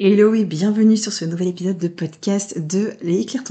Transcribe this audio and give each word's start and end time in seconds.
Hello 0.00 0.32
et 0.32 0.44
bienvenue 0.44 0.96
sur 0.96 1.12
ce 1.12 1.24
nouvel 1.24 1.48
épisode 1.48 1.76
de 1.76 1.88
podcast 1.88 2.56
de 2.64 2.92
Les 3.02 3.18
Éclair. 3.18 3.42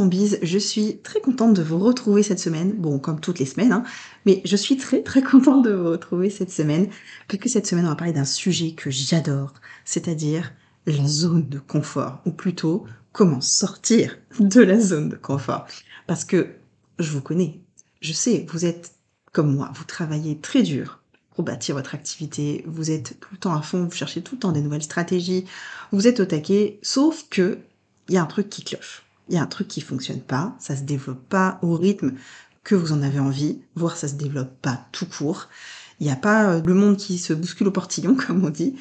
Je 0.42 0.58
suis 0.58 1.00
très 1.00 1.20
contente 1.20 1.54
de 1.54 1.62
vous 1.62 1.78
retrouver 1.78 2.24
cette 2.24 2.40
semaine. 2.40 2.72
Bon, 2.72 3.00
comme 3.00 3.20
toutes 3.20 3.40
les 3.40 3.46
semaines, 3.46 3.74
hein, 3.74 3.84
mais 4.26 4.42
je 4.46 4.56
suis 4.56 4.78
très 4.78 5.04
très 5.04 5.22
contente 5.22 5.66
de 5.66 5.74
vous 5.74 5.90
retrouver 5.90 6.30
cette 6.30 6.50
semaine, 6.50 6.88
puisque 7.28 7.50
cette 7.50 7.68
semaine 7.68 7.84
on 7.84 7.90
va 7.90 7.98
parler 7.98 8.14
d'un 8.14 8.24
sujet 8.24 8.72
que 8.72 8.90
j'adore, 8.90 9.56
c'est-à-dire 9.84 10.54
la 10.86 11.06
zone 11.06 11.50
de 11.50 11.60
confort, 11.60 12.22
ou 12.26 12.32
plutôt 12.32 12.86
comment 13.12 13.42
sortir 13.42 14.18
de 14.40 14.62
la 14.62 14.80
zone 14.80 15.10
de 15.10 15.18
confort. 15.18 15.68
Parce 16.08 16.24
que 16.24 16.48
je 16.98 17.12
vous 17.12 17.22
connais, 17.22 17.60
je 18.00 18.14
sais, 18.14 18.46
vous 18.50 18.64
êtes 18.64 18.94
comme 19.34 19.54
moi, 19.54 19.70
vous 19.76 19.84
travaillez 19.84 20.38
très 20.38 20.64
dur 20.64 21.02
pour 21.38 21.46
bâtir 21.46 21.76
votre 21.76 21.94
activité, 21.94 22.64
vous 22.66 22.90
êtes 22.90 23.20
tout 23.20 23.30
le 23.32 23.38
temps 23.38 23.54
à 23.54 23.62
fond, 23.62 23.84
vous 23.84 23.92
cherchez 23.92 24.24
tout 24.24 24.34
le 24.34 24.40
temps 24.40 24.52
des 24.52 24.62
nouvelles 24.62 24.82
stratégies, 24.82 25.46
vous 25.92 26.08
êtes 26.08 26.20
au 26.20 26.26
taquet, 26.26 26.80
sauf 26.82 27.28
que 27.30 27.60
il 28.10 28.16
y 28.16 28.18
a 28.18 28.24
un 28.24 28.26
truc 28.26 28.50
qui 28.50 28.64
cloche. 28.64 29.04
Il 29.30 29.36
y 29.36 29.38
a 29.38 29.44
un 29.44 29.46
truc 29.46 29.68
qui 29.68 29.82
fonctionne 29.82 30.22
pas, 30.22 30.56
ça 30.58 30.76
se 30.76 30.82
développe 30.82 31.24
pas 31.30 31.60
au 31.62 31.76
rythme 31.76 32.14
que 32.64 32.74
vous 32.74 32.92
en 32.92 33.04
avez 33.04 33.20
envie, 33.20 33.60
voire 33.76 33.98
ça 33.98 34.08
se 34.08 34.16
développe 34.16 34.50
pas 34.64 34.88
tout 34.92 35.06
court. 35.06 35.48
Il 36.00 36.08
n'y 36.08 36.12
a 36.12 36.16
pas 36.16 36.54
euh, 36.54 36.62
le 36.66 36.74
monde 36.74 36.98
qui 36.98 37.20
se 37.20 37.34
bouscule 37.34 37.68
au 37.68 37.72
portillon, 37.72 38.16
comme 38.28 38.44
on 38.44 38.50
dit. 38.50 38.76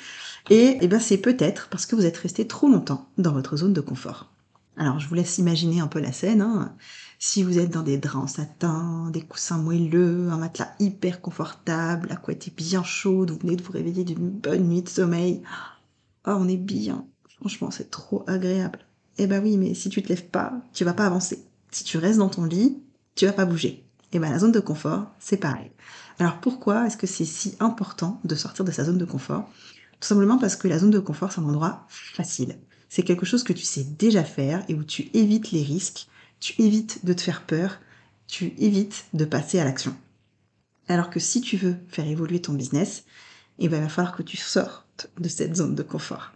Et, 0.49 0.79
eh 0.81 0.89
ben, 0.89 0.99
c'est 0.99 1.19
peut-être 1.19 1.69
parce 1.69 1.85
que 1.85 1.95
vous 1.95 2.07
êtes 2.07 2.17
resté 2.17 2.47
trop 2.47 2.69
longtemps 2.69 3.07
dans 3.19 3.33
votre 3.33 3.59
zone 3.59 3.75
de 3.75 3.83
confort. 3.83 4.31
Alors, 4.77 4.99
je 4.99 5.09
vous 5.09 5.15
laisse 5.15 5.39
imaginer 5.39 5.81
un 5.81 5.87
peu 5.87 6.01
la 6.01 6.13
scène. 6.13 6.43
Hein. 6.43 6.77
Si 7.19 7.43
vous 7.43 7.59
êtes 7.59 7.71
dans 7.71 7.83
des 7.83 7.97
draps 7.97 8.25
en 8.25 8.27
satin, 8.27 9.11
des 9.11 9.23
coussins 9.23 9.57
moelleux, 9.57 10.29
un 10.31 10.37
matelas 10.37 10.75
hyper 10.79 11.23
confortable, 11.23 12.09
la 12.11 12.17
couette 12.17 12.49
est 12.49 12.57
bien 12.57 12.85
chaude, 12.85 13.31
vous 13.31 13.39
venez 13.39 13.57
de 13.57 13.63
vous 13.63 13.73
réveiller 13.73 14.05
d'une 14.05 14.29
bonne 14.29 14.69
nuit 14.69 14.83
de 14.83 14.89
sommeil. 14.89 15.43
Oh, 16.27 16.35
on 16.37 16.49
est 16.49 16.59
bien. 16.59 17.07
Franchement, 17.41 17.71
c'est 17.71 17.91
trop 17.91 18.23
agréable. 18.27 18.81
Eh 19.19 19.27
ben 19.27 19.43
oui, 19.43 19.57
mais 19.57 19.73
si 19.73 19.89
tu 19.89 20.03
te 20.03 20.09
lèves 20.09 20.27
pas, 20.27 20.53
tu 20.75 20.85
vas 20.85 20.93
pas 20.93 21.07
avancer. 21.07 21.47
Si 21.71 21.85
tu 21.85 21.97
restes 21.97 22.19
dans 22.19 22.29
ton 22.29 22.45
lit, 22.45 22.83
tu 23.15 23.25
vas 23.25 23.33
pas 23.33 23.47
bouger. 23.47 23.87
Eh 24.13 24.19
ben 24.19 24.31
la 24.31 24.39
zone 24.39 24.53
de 24.53 24.61
confort, 24.61 25.07
c'est 25.19 25.39
pareil. 25.39 25.71
Alors 26.19 26.41
pourquoi 26.41 26.87
est-ce 26.87 26.97
que 26.97 27.07
c'est 27.07 27.25
si 27.25 27.57
important 27.61 28.21
de 28.25 28.35
sortir 28.35 28.65
de 28.65 28.71
sa 28.71 28.85
zone 28.85 28.99
de 28.99 29.05
confort? 29.07 29.49
Tout 30.01 30.09
simplement 30.09 30.39
parce 30.39 30.57
que 30.57 30.69
la 30.69 30.79
zone 30.79 30.91
de 30.91 30.99
confort, 30.99 31.33
c'est 31.33 31.41
un 31.41 31.45
endroit 31.45 31.87
facile. 31.89 32.59
C'est 32.89 33.03
quelque 33.03 33.27
chose 33.27 33.43
que 33.43 33.53
tu 33.53 33.65
sais 33.65 33.85
déjà 33.99 34.25
faire 34.25 34.65
et 34.69 34.75
où 34.75 34.85
tu 34.85 35.11
évites 35.13 35.51
les 35.51 35.63
risques 35.63 36.09
tu 36.41 36.61
évites 36.61 37.05
de 37.05 37.13
te 37.13 37.23
faire 37.23 37.43
peur, 37.43 37.79
tu 38.27 38.53
évites 38.59 39.07
de 39.15 39.25
passer 39.25 39.59
à 39.59 39.65
l'action. 39.65 39.97
Alors 40.89 41.11
que 41.11 41.21
si 41.21 41.41
tu 41.41 41.57
veux 41.57 41.77
faire 41.89 42.07
évoluer 42.07 42.41
ton 42.41 42.53
business, 42.53 43.05
eh 43.59 43.69
ben, 43.69 43.79
il 43.79 43.83
va 43.83 43.89
falloir 43.89 44.17
que 44.17 44.23
tu 44.23 44.37
sortes 44.37 45.11
de 45.19 45.29
cette 45.29 45.57
zone 45.57 45.75
de 45.75 45.83
confort 45.83 46.33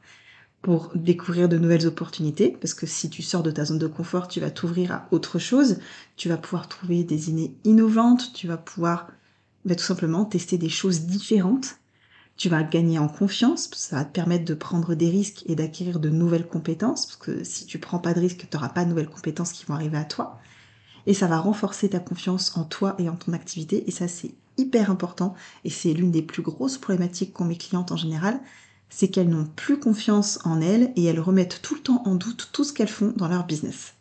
pour 0.62 0.92
découvrir 0.94 1.48
de 1.48 1.56
nouvelles 1.56 1.86
opportunités, 1.86 2.56
parce 2.60 2.74
que 2.74 2.86
si 2.86 3.08
tu 3.08 3.22
sors 3.22 3.42
de 3.42 3.50
ta 3.50 3.64
zone 3.64 3.78
de 3.78 3.86
confort, 3.86 4.28
tu 4.28 4.40
vas 4.40 4.50
t'ouvrir 4.50 4.92
à 4.92 5.08
autre 5.10 5.38
chose, 5.38 5.78
tu 6.16 6.28
vas 6.28 6.36
pouvoir 6.36 6.68
trouver 6.68 7.02
des 7.02 7.30
idées 7.30 7.54
innovantes, 7.64 8.32
tu 8.34 8.46
vas 8.46 8.58
pouvoir 8.58 9.08
bah, 9.64 9.74
tout 9.74 9.84
simplement 9.84 10.26
tester 10.26 10.58
des 10.58 10.68
choses 10.68 11.02
différentes, 11.02 11.76
tu 12.40 12.48
vas 12.48 12.62
gagner 12.62 12.98
en 12.98 13.06
confiance, 13.06 13.68
ça 13.74 13.96
va 13.96 14.04
te 14.06 14.12
permettre 14.14 14.46
de 14.46 14.54
prendre 14.54 14.94
des 14.94 15.10
risques 15.10 15.42
et 15.44 15.54
d'acquérir 15.54 16.00
de 16.00 16.08
nouvelles 16.08 16.46
compétences, 16.46 17.04
parce 17.04 17.18
que 17.18 17.44
si 17.44 17.66
tu 17.66 17.78
prends 17.78 17.98
pas 17.98 18.14
de 18.14 18.20
risques, 18.20 18.46
tu 18.50 18.56
n'auras 18.56 18.70
pas 18.70 18.84
de 18.84 18.88
nouvelles 18.88 19.10
compétences 19.10 19.52
qui 19.52 19.66
vont 19.66 19.74
arriver 19.74 19.98
à 19.98 20.04
toi. 20.04 20.38
Et 21.06 21.12
ça 21.12 21.26
va 21.26 21.38
renforcer 21.38 21.90
ta 21.90 22.00
confiance 22.00 22.56
en 22.56 22.64
toi 22.64 22.94
et 22.98 23.10
en 23.10 23.16
ton 23.16 23.34
activité, 23.34 23.84
et 23.86 23.90
ça 23.90 24.08
c'est 24.08 24.32
hyper 24.56 24.90
important, 24.90 25.34
et 25.64 25.70
c'est 25.70 25.92
l'une 25.92 26.10
des 26.10 26.22
plus 26.22 26.40
grosses 26.40 26.78
problématiques 26.78 27.34
qu'ont 27.34 27.44
mes 27.44 27.58
clientes 27.58 27.92
en 27.92 27.98
général, 27.98 28.40
c'est 28.88 29.08
qu'elles 29.08 29.28
n'ont 29.28 29.44
plus 29.44 29.78
confiance 29.78 30.38
en 30.46 30.62
elles 30.62 30.94
et 30.96 31.04
elles 31.04 31.20
remettent 31.20 31.60
tout 31.60 31.74
le 31.74 31.82
temps 31.82 32.02
en 32.06 32.14
doute 32.14 32.48
tout 32.54 32.64
ce 32.64 32.72
qu'elles 32.72 32.88
font 32.88 33.12
dans 33.14 33.28
leur 33.28 33.44
business. 33.44 33.92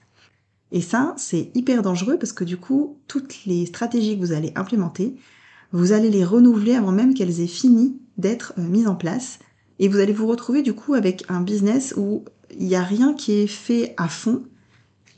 Et 0.72 0.82
ça, 0.82 1.14
c'est 1.18 1.52
hyper 1.56 1.82
dangereux 1.82 2.18
parce 2.18 2.32
que 2.32 2.46
du 2.46 2.56
coup, 2.56 3.00
toutes 3.10 3.44
les 3.46 3.66
stratégies 3.66 4.18
que 4.18 4.26
vous 4.26 4.32
allez 4.32 4.54
implémenter, 4.56 5.18
vous 5.72 5.92
allez 5.92 6.10
les 6.10 6.26
renouveler 6.26 6.76
avant 6.76 6.92
même 6.92 7.14
qu'elles 7.14 7.42
aient 7.42 7.48
fini 7.48 8.00
d'être 8.18 8.54
euh, 8.58 8.62
mises 8.62 8.88
en 8.88 8.96
place. 8.96 9.40
Et 9.80 9.88
vous 9.88 10.00
allez 10.00 10.14
vous 10.14 10.28
retrouver 10.28 10.62
du 10.62 10.74
coup 10.74 10.94
avec 10.94 11.24
un 11.30 11.42
business 11.42 11.94
où 11.96 12.26
il 12.58 12.68
n'y 12.68 12.76
a 12.76 12.84
rien 12.84 13.14
qui 13.14 13.34
est 13.34 13.48
fait 13.48 13.94
à 13.98 14.08
fond 14.08 14.44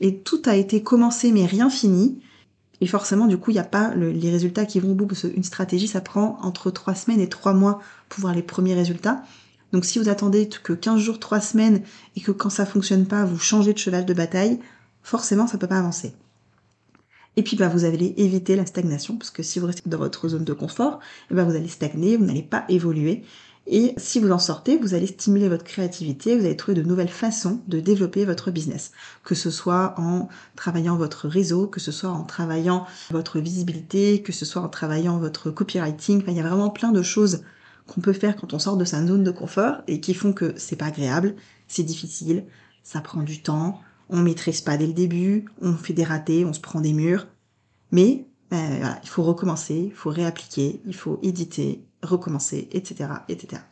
et 0.00 0.18
tout 0.18 0.42
a 0.46 0.56
été 0.56 0.82
commencé 0.82 1.32
mais 1.32 1.46
rien 1.46 1.70
fini. 1.70 2.20
Et 2.80 2.86
forcément, 2.86 3.26
du 3.26 3.38
coup, 3.38 3.52
il 3.52 3.54
n'y 3.54 3.60
a 3.60 3.64
pas 3.64 3.94
les 3.94 4.30
résultats 4.30 4.66
qui 4.66 4.80
vont 4.80 4.90
au 4.90 4.94
bout 4.94 5.06
parce 5.06 5.26
stratégie, 5.42 5.86
ça 5.86 6.00
prend 6.00 6.36
entre 6.42 6.72
trois 6.72 6.96
semaines 6.96 7.20
et 7.20 7.28
trois 7.28 7.54
mois 7.54 7.80
pour 8.08 8.22
voir 8.22 8.34
les 8.34 8.42
premiers 8.42 8.74
résultats. 8.74 9.22
Donc 9.72 9.84
si 9.84 9.98
vous 9.98 10.08
attendez 10.08 10.48
que 10.48 10.72
15 10.72 11.00
jours, 11.00 11.18
3 11.18 11.40
semaines 11.40 11.82
et 12.16 12.20
que 12.20 12.30
quand 12.30 12.50
ça 12.50 12.66
fonctionne 12.66 13.06
pas, 13.06 13.24
vous 13.24 13.38
changez 13.38 13.72
de 13.72 13.78
cheval 13.78 14.04
de 14.04 14.14
bataille, 14.14 14.58
forcément, 15.02 15.46
ça 15.46 15.58
peut 15.58 15.66
pas 15.66 15.78
avancer. 15.78 16.12
Et 17.36 17.42
puis 17.42 17.56
bah, 17.56 17.68
vous 17.68 17.84
allez 17.84 18.14
éviter 18.16 18.56
la 18.56 18.66
stagnation, 18.66 19.16
parce 19.16 19.30
que 19.30 19.42
si 19.42 19.58
vous 19.58 19.66
restez 19.66 19.88
dans 19.88 19.98
votre 19.98 20.28
zone 20.28 20.44
de 20.44 20.52
confort, 20.52 21.00
ben, 21.30 21.44
vous 21.44 21.56
allez 21.56 21.68
stagner, 21.68 22.16
vous 22.16 22.24
n'allez 22.24 22.42
pas 22.42 22.64
évoluer. 22.68 23.24
Et 23.66 23.94
si 23.96 24.18
vous 24.18 24.32
en 24.32 24.40
sortez, 24.40 24.76
vous 24.76 24.94
allez 24.94 25.06
stimuler 25.06 25.48
votre 25.48 25.62
créativité, 25.62 26.36
vous 26.36 26.44
allez 26.44 26.56
trouver 26.56 26.80
de 26.80 26.86
nouvelles 26.86 27.08
façons 27.08 27.60
de 27.68 27.78
développer 27.78 28.24
votre 28.24 28.50
business. 28.50 28.90
Que 29.22 29.36
ce 29.36 29.50
soit 29.50 29.94
en 29.98 30.28
travaillant 30.56 30.96
votre 30.96 31.28
réseau, 31.28 31.68
que 31.68 31.78
ce 31.78 31.92
soit 31.92 32.10
en 32.10 32.24
travaillant 32.24 32.86
votre 33.12 33.38
visibilité, 33.38 34.20
que 34.22 34.32
ce 34.32 34.44
soit 34.44 34.62
en 34.62 34.68
travaillant 34.68 35.18
votre 35.18 35.50
copywriting. 35.50 36.22
Enfin, 36.22 36.32
il 36.32 36.38
y 36.38 36.40
a 36.40 36.48
vraiment 36.48 36.70
plein 36.70 36.90
de 36.90 37.02
choses 37.02 37.44
qu'on 37.86 38.00
peut 38.00 38.12
faire 38.12 38.36
quand 38.36 38.52
on 38.52 38.58
sort 38.58 38.76
de 38.76 38.84
sa 38.84 39.04
zone 39.06 39.22
de 39.22 39.30
confort 39.30 39.76
et 39.86 40.00
qui 40.00 40.14
font 40.14 40.32
que 40.32 40.54
c'est 40.56 40.76
pas 40.76 40.86
agréable, 40.86 41.36
c'est 41.68 41.82
difficile, 41.84 42.44
ça 42.82 43.00
prend 43.00 43.22
du 43.22 43.42
temps, 43.42 43.80
on 44.12 44.18
maîtrise 44.18 44.60
pas 44.60 44.76
dès 44.76 44.86
le 44.86 44.92
début, 44.92 45.46
on 45.60 45.74
fait 45.74 45.94
des 45.94 46.04
ratés, 46.04 46.44
on 46.44 46.52
se 46.52 46.60
prend 46.60 46.80
des 46.80 46.92
murs. 46.92 47.26
Mais 47.90 48.26
voilà, 48.50 49.00
il 49.02 49.08
faut 49.08 49.22
recommencer, 49.22 49.86
il 49.86 49.94
faut 49.94 50.10
réappliquer, 50.10 50.80
il 50.86 50.94
faut 50.94 51.18
éditer, 51.22 51.84
recommencer, 52.02 52.68
etc., 52.72 53.10
etc. 53.28 53.62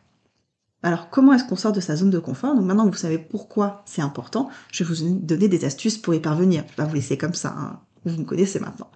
Alors, 0.83 1.11
comment 1.11 1.33
est-ce 1.33 1.43
qu'on 1.43 1.55
sort 1.55 1.71
de 1.71 1.79
sa 1.79 1.95
zone 1.95 2.09
de 2.09 2.17
confort? 2.17 2.55
Donc 2.55 2.65
maintenant 2.65 2.87
que 2.87 2.95
vous 2.95 3.01
savez 3.01 3.19
pourquoi 3.19 3.83
c'est 3.85 4.01
important, 4.01 4.49
je 4.71 4.83
vais 4.83 4.93
vous 4.93 5.19
donner 5.19 5.47
des 5.47 5.63
astuces 5.63 5.99
pour 5.99 6.15
y 6.15 6.19
parvenir. 6.19 6.63
Je 6.63 6.69
vais 6.69 6.75
pas 6.75 6.85
vous 6.85 6.95
laisser 6.95 7.17
comme 7.17 7.35
ça, 7.35 7.53
hein. 7.55 7.79
vous 8.05 8.17
me 8.17 8.25
connaissez 8.25 8.59
maintenant. 8.59 8.89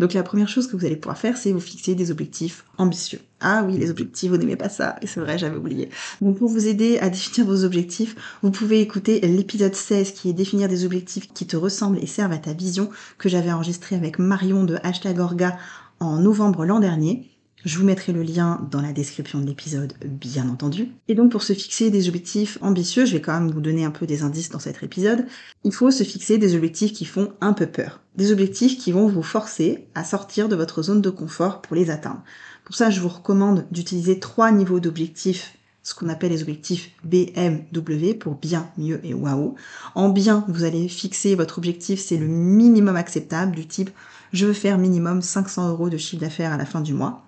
Donc 0.00 0.14
la 0.14 0.22
première 0.22 0.48
chose 0.48 0.66
que 0.66 0.76
vous 0.76 0.86
allez 0.86 0.96
pouvoir 0.96 1.18
faire, 1.18 1.36
c'est 1.36 1.52
vous 1.52 1.60
fixer 1.60 1.94
des 1.94 2.10
objectifs 2.10 2.64
ambitieux. 2.78 3.20
Ah 3.40 3.64
oui, 3.66 3.76
les 3.76 3.90
objectifs, 3.90 4.30
vous 4.30 4.38
n'aimez 4.38 4.56
pas 4.56 4.70
ça, 4.70 4.96
et 5.02 5.06
c'est 5.06 5.20
vrai, 5.20 5.36
j'avais 5.36 5.58
oublié. 5.58 5.90
Donc 6.22 6.38
pour 6.38 6.48
vous 6.48 6.66
aider 6.66 6.98
à 7.00 7.10
définir 7.10 7.46
vos 7.46 7.64
objectifs, 7.64 8.16
vous 8.42 8.50
pouvez 8.50 8.80
écouter 8.80 9.20
l'épisode 9.20 9.74
16 9.74 10.12
qui 10.12 10.30
est 10.30 10.32
définir 10.32 10.70
des 10.70 10.86
objectifs 10.86 11.30
qui 11.34 11.46
te 11.46 11.54
ressemblent 11.54 11.98
et 11.98 12.06
servent 12.06 12.32
à 12.32 12.38
ta 12.38 12.54
vision, 12.54 12.88
que 13.18 13.28
j'avais 13.28 13.52
enregistré 13.52 13.94
avec 13.94 14.18
Marion 14.18 14.64
de 14.64 14.78
Hashtag 14.82 15.18
Orga 15.18 15.58
en 16.00 16.16
novembre 16.16 16.64
l'an 16.64 16.80
dernier. 16.80 17.28
Je 17.64 17.78
vous 17.78 17.84
mettrai 17.84 18.12
le 18.12 18.22
lien 18.22 18.66
dans 18.70 18.80
la 18.80 18.92
description 18.92 19.40
de 19.40 19.46
l'épisode, 19.46 19.92
bien 20.04 20.48
entendu. 20.48 20.88
Et 21.08 21.14
donc 21.14 21.30
pour 21.30 21.42
se 21.42 21.52
fixer 21.52 21.90
des 21.90 22.08
objectifs 22.08 22.58
ambitieux, 22.62 23.04
je 23.04 23.12
vais 23.12 23.20
quand 23.20 23.38
même 23.38 23.50
vous 23.50 23.60
donner 23.60 23.84
un 23.84 23.90
peu 23.90 24.06
des 24.06 24.22
indices 24.22 24.48
dans 24.48 24.58
cet 24.58 24.82
épisode, 24.82 25.26
il 25.64 25.72
faut 25.72 25.90
se 25.90 26.04
fixer 26.04 26.38
des 26.38 26.54
objectifs 26.54 26.92
qui 26.92 27.04
font 27.04 27.32
un 27.40 27.52
peu 27.52 27.66
peur. 27.66 28.00
Des 28.16 28.32
objectifs 28.32 28.78
qui 28.78 28.92
vont 28.92 29.08
vous 29.08 29.22
forcer 29.22 29.86
à 29.94 30.04
sortir 30.04 30.48
de 30.48 30.56
votre 30.56 30.82
zone 30.82 31.02
de 31.02 31.10
confort 31.10 31.60
pour 31.60 31.76
les 31.76 31.90
atteindre. 31.90 32.22
Pour 32.64 32.74
ça, 32.74 32.90
je 32.90 33.00
vous 33.00 33.08
recommande 33.08 33.66
d'utiliser 33.70 34.18
trois 34.18 34.52
niveaux 34.52 34.80
d'objectifs 34.80 35.56
ce 35.82 35.94
qu'on 35.94 36.10
appelle 36.10 36.30
les 36.30 36.42
objectifs 36.42 36.90
BMW 37.04 38.12
pour 38.14 38.34
bien, 38.34 38.68
mieux 38.76 39.00
et 39.02 39.14
waouh. 39.14 39.54
En 39.94 40.10
bien, 40.10 40.44
vous 40.48 40.64
allez 40.64 40.88
fixer 40.88 41.34
votre 41.34 41.56
objectif, 41.56 42.00
c'est 42.00 42.18
le 42.18 42.26
minimum 42.26 42.96
acceptable 42.96 43.56
du 43.56 43.66
type 43.66 43.90
je 44.32 44.46
veux 44.46 44.52
faire 44.52 44.78
minimum 44.78 45.22
500 45.22 45.70
euros 45.70 45.88
de 45.88 45.96
chiffre 45.96 46.20
d'affaires 46.20 46.52
à 46.52 46.56
la 46.56 46.66
fin 46.66 46.80
du 46.80 46.94
mois. 46.94 47.24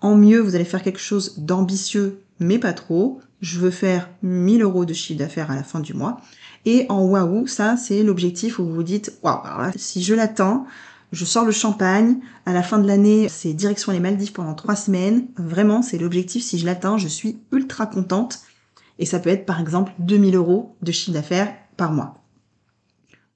En 0.00 0.16
mieux, 0.16 0.40
vous 0.40 0.54
allez 0.54 0.64
faire 0.64 0.82
quelque 0.82 1.00
chose 1.00 1.34
d'ambitieux, 1.38 2.20
mais 2.38 2.58
pas 2.58 2.72
trop. 2.72 3.20
Je 3.40 3.58
veux 3.58 3.70
faire 3.70 4.08
1000 4.22 4.62
euros 4.62 4.84
de 4.84 4.94
chiffre 4.94 5.18
d'affaires 5.18 5.50
à 5.50 5.56
la 5.56 5.62
fin 5.62 5.80
du 5.80 5.94
mois. 5.94 6.20
Et 6.66 6.86
en 6.88 7.04
waouh, 7.04 7.46
ça, 7.46 7.76
c'est 7.76 8.02
l'objectif 8.02 8.58
où 8.58 8.64
vous 8.64 8.74
vous 8.74 8.82
dites, 8.82 9.18
waouh, 9.22 9.70
si 9.76 10.02
je 10.02 10.14
l'atteins, 10.14 10.64
je 11.12 11.24
sors 11.24 11.44
le 11.44 11.52
champagne. 11.52 12.16
À 12.46 12.52
la 12.52 12.62
fin 12.62 12.78
de 12.78 12.86
l'année, 12.86 13.28
c'est 13.28 13.52
direction 13.52 13.92
les 13.92 14.00
Maldives 14.00 14.32
pendant 14.32 14.54
trois 14.54 14.76
semaines. 14.76 15.26
Vraiment, 15.36 15.82
c'est 15.82 15.98
l'objectif. 15.98 16.44
Si 16.44 16.58
je 16.58 16.66
l'atteins, 16.66 16.98
je 16.98 17.08
suis 17.08 17.38
ultra 17.52 17.86
contente. 17.86 18.40
Et 18.98 19.06
ça 19.06 19.18
peut 19.18 19.30
être, 19.30 19.46
par 19.46 19.60
exemple, 19.60 19.92
2000 19.98 20.36
euros 20.36 20.76
de 20.82 20.92
chiffre 20.92 21.12
d'affaires 21.12 21.54
par 21.76 21.92
mois. 21.92 22.19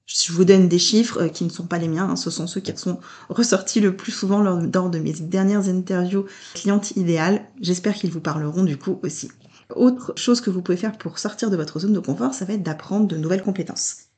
Je 0.07 0.33
vous 0.33 0.45
donne 0.45 0.69
des 0.69 0.79
chiffres 0.79 1.23
euh, 1.23 1.29
qui 1.29 1.45
ne 1.45 1.51
sont 1.51 1.67
pas 1.67 1.79
les 1.79 1.89
miens, 1.89 2.11
hein. 2.11 2.17
ce 2.17 2.31
sont 2.31 2.47
ceux 2.47 2.61
qui 2.61 2.77
sont 2.77 3.01
ressortis 3.31 3.81
le 3.81 3.97
plus 3.97 4.13
souvent 4.13 4.43
lors, 4.43 4.91
de 4.91 4.99
mes 4.99 5.13
dernières 5.13 5.69
interviews 5.69 6.27
clientes 6.55 6.91
idéales. 6.97 7.47
J'espère 7.61 7.95
qu'ils 7.95 8.11
vous 8.11 8.21
parleront 8.21 8.65
du 8.65 8.77
coup 8.77 9.01
aussi. 9.03 9.31
Autre 9.75 10.13
chose 10.17 10.43
que 10.43 10.51
vous 10.51 10.61
pouvez 10.61 10.77
faire 10.77 10.99
pour 10.99 11.19
sortir 11.19 11.51
de 11.51 11.57
votre 11.57 11.79
zone 11.79 11.95
de 11.95 12.01
confort, 12.01 12.35
ça 12.35 12.45
va 12.45 12.53
être 12.53 12.63
d'apprendre 12.63 13.07
de 13.07 13.17
nouvelles 13.17 13.43
compétences. 13.43 14.09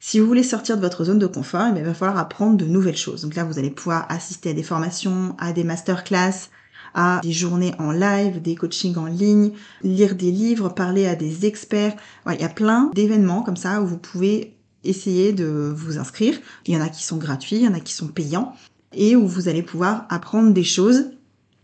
Si 0.00 0.18
vous 0.18 0.26
voulez 0.26 0.42
sortir 0.42 0.76
de 0.76 0.80
votre 0.80 1.04
zone 1.04 1.18
de 1.18 1.26
confort, 1.26 1.66
eh 1.76 1.78
il 1.78 1.84
va 1.84 1.94
falloir 1.94 2.18
apprendre 2.18 2.56
de 2.56 2.64
nouvelles 2.64 2.96
choses. 2.96 3.22
Donc 3.22 3.34
là, 3.36 3.44
vous 3.44 3.58
allez 3.58 3.70
pouvoir 3.70 4.06
assister 4.08 4.50
à 4.50 4.54
des 4.54 4.62
formations, 4.62 5.36
à 5.38 5.52
des 5.52 5.62
masterclass, 5.62 6.48
à 6.94 7.20
des 7.22 7.32
journées 7.32 7.74
en 7.78 7.92
live, 7.92 8.42
des 8.42 8.56
coachings 8.56 8.96
en 8.96 9.06
ligne, 9.06 9.52
lire 9.82 10.14
des 10.16 10.32
livres, 10.32 10.70
parler 10.70 11.06
à 11.06 11.14
des 11.14 11.46
experts. 11.46 11.94
il 12.26 12.40
y 12.40 12.44
a 12.44 12.48
plein 12.48 12.90
d'événements 12.94 13.42
comme 13.42 13.58
ça 13.58 13.82
où 13.82 13.86
vous 13.86 13.98
pouvez 13.98 14.56
essayer 14.84 15.32
de 15.32 15.72
vous 15.74 15.98
inscrire. 15.98 16.38
Il 16.66 16.74
y 16.74 16.76
en 16.76 16.80
a 16.80 16.88
qui 16.88 17.04
sont 17.04 17.16
gratuits, 17.16 17.56
il 17.56 17.62
y 17.62 17.68
en 17.68 17.74
a 17.74 17.80
qui 17.80 17.92
sont 17.92 18.08
payants 18.08 18.54
et 18.92 19.16
où 19.16 19.26
vous 19.26 19.48
allez 19.48 19.62
pouvoir 19.62 20.06
apprendre 20.08 20.52
des 20.52 20.64
choses, 20.64 21.10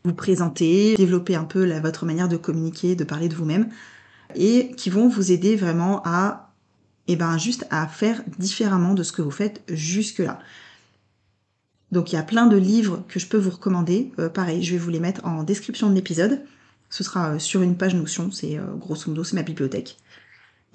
vous 0.05 0.15
présenter, 0.15 0.95
développer 0.97 1.35
un 1.35 1.45
peu 1.45 1.67
votre 1.81 2.07
manière 2.07 2.29
de 2.29 2.37
communiquer, 2.37 2.95
de 2.95 3.05
parler 3.05 3.29
de 3.29 3.35
vous-même 3.35 3.69
et 4.35 4.73
qui 4.77 4.91
vont 4.91 5.09
vous 5.09 5.33
aider 5.33 5.57
vraiment 5.57 6.03
à, 6.05 6.53
eh 7.09 7.17
ben, 7.17 7.39
juste 7.39 7.67
à 7.71 7.87
faire 7.87 8.23
différemment 8.39 8.95
de 8.95 9.03
ce 9.03 9.13
que 9.13 9.23
vous 9.23 9.31
faites 9.31 9.63
jusque-là. 9.69 10.39
Donc 11.93 12.13
il 12.13 12.17
y 12.17 12.19
a 12.19 12.23
plein 12.23 12.47
de 12.47 12.57
livres 12.57 13.05
que 13.09 13.21
je 13.21 13.27
peux 13.27 13.39
vous 13.39 13.51
recommander. 13.51 14.13
Euh, 14.19 14.29
pareil, 14.29 14.63
je 14.63 14.73
vais 14.73 14.79
vous 14.79 14.91
les 14.91 15.01
mettre 15.01 15.25
en 15.25 15.45
description 15.45 15.89
de 15.89 15.95
l'épisode. 15.95 16.43
Ce 16.91 17.05
sera 17.05 17.35
euh, 17.35 17.39
sur 17.39 17.63
une 17.63 17.77
page 17.77 17.95
Notion, 17.95 18.31
c'est 18.31 18.59
euh, 18.59 18.75
grosso 18.77 19.09
modo, 19.09 19.25
c'est 19.25 19.37
ma 19.37 19.43
bibliothèque. 19.43 19.97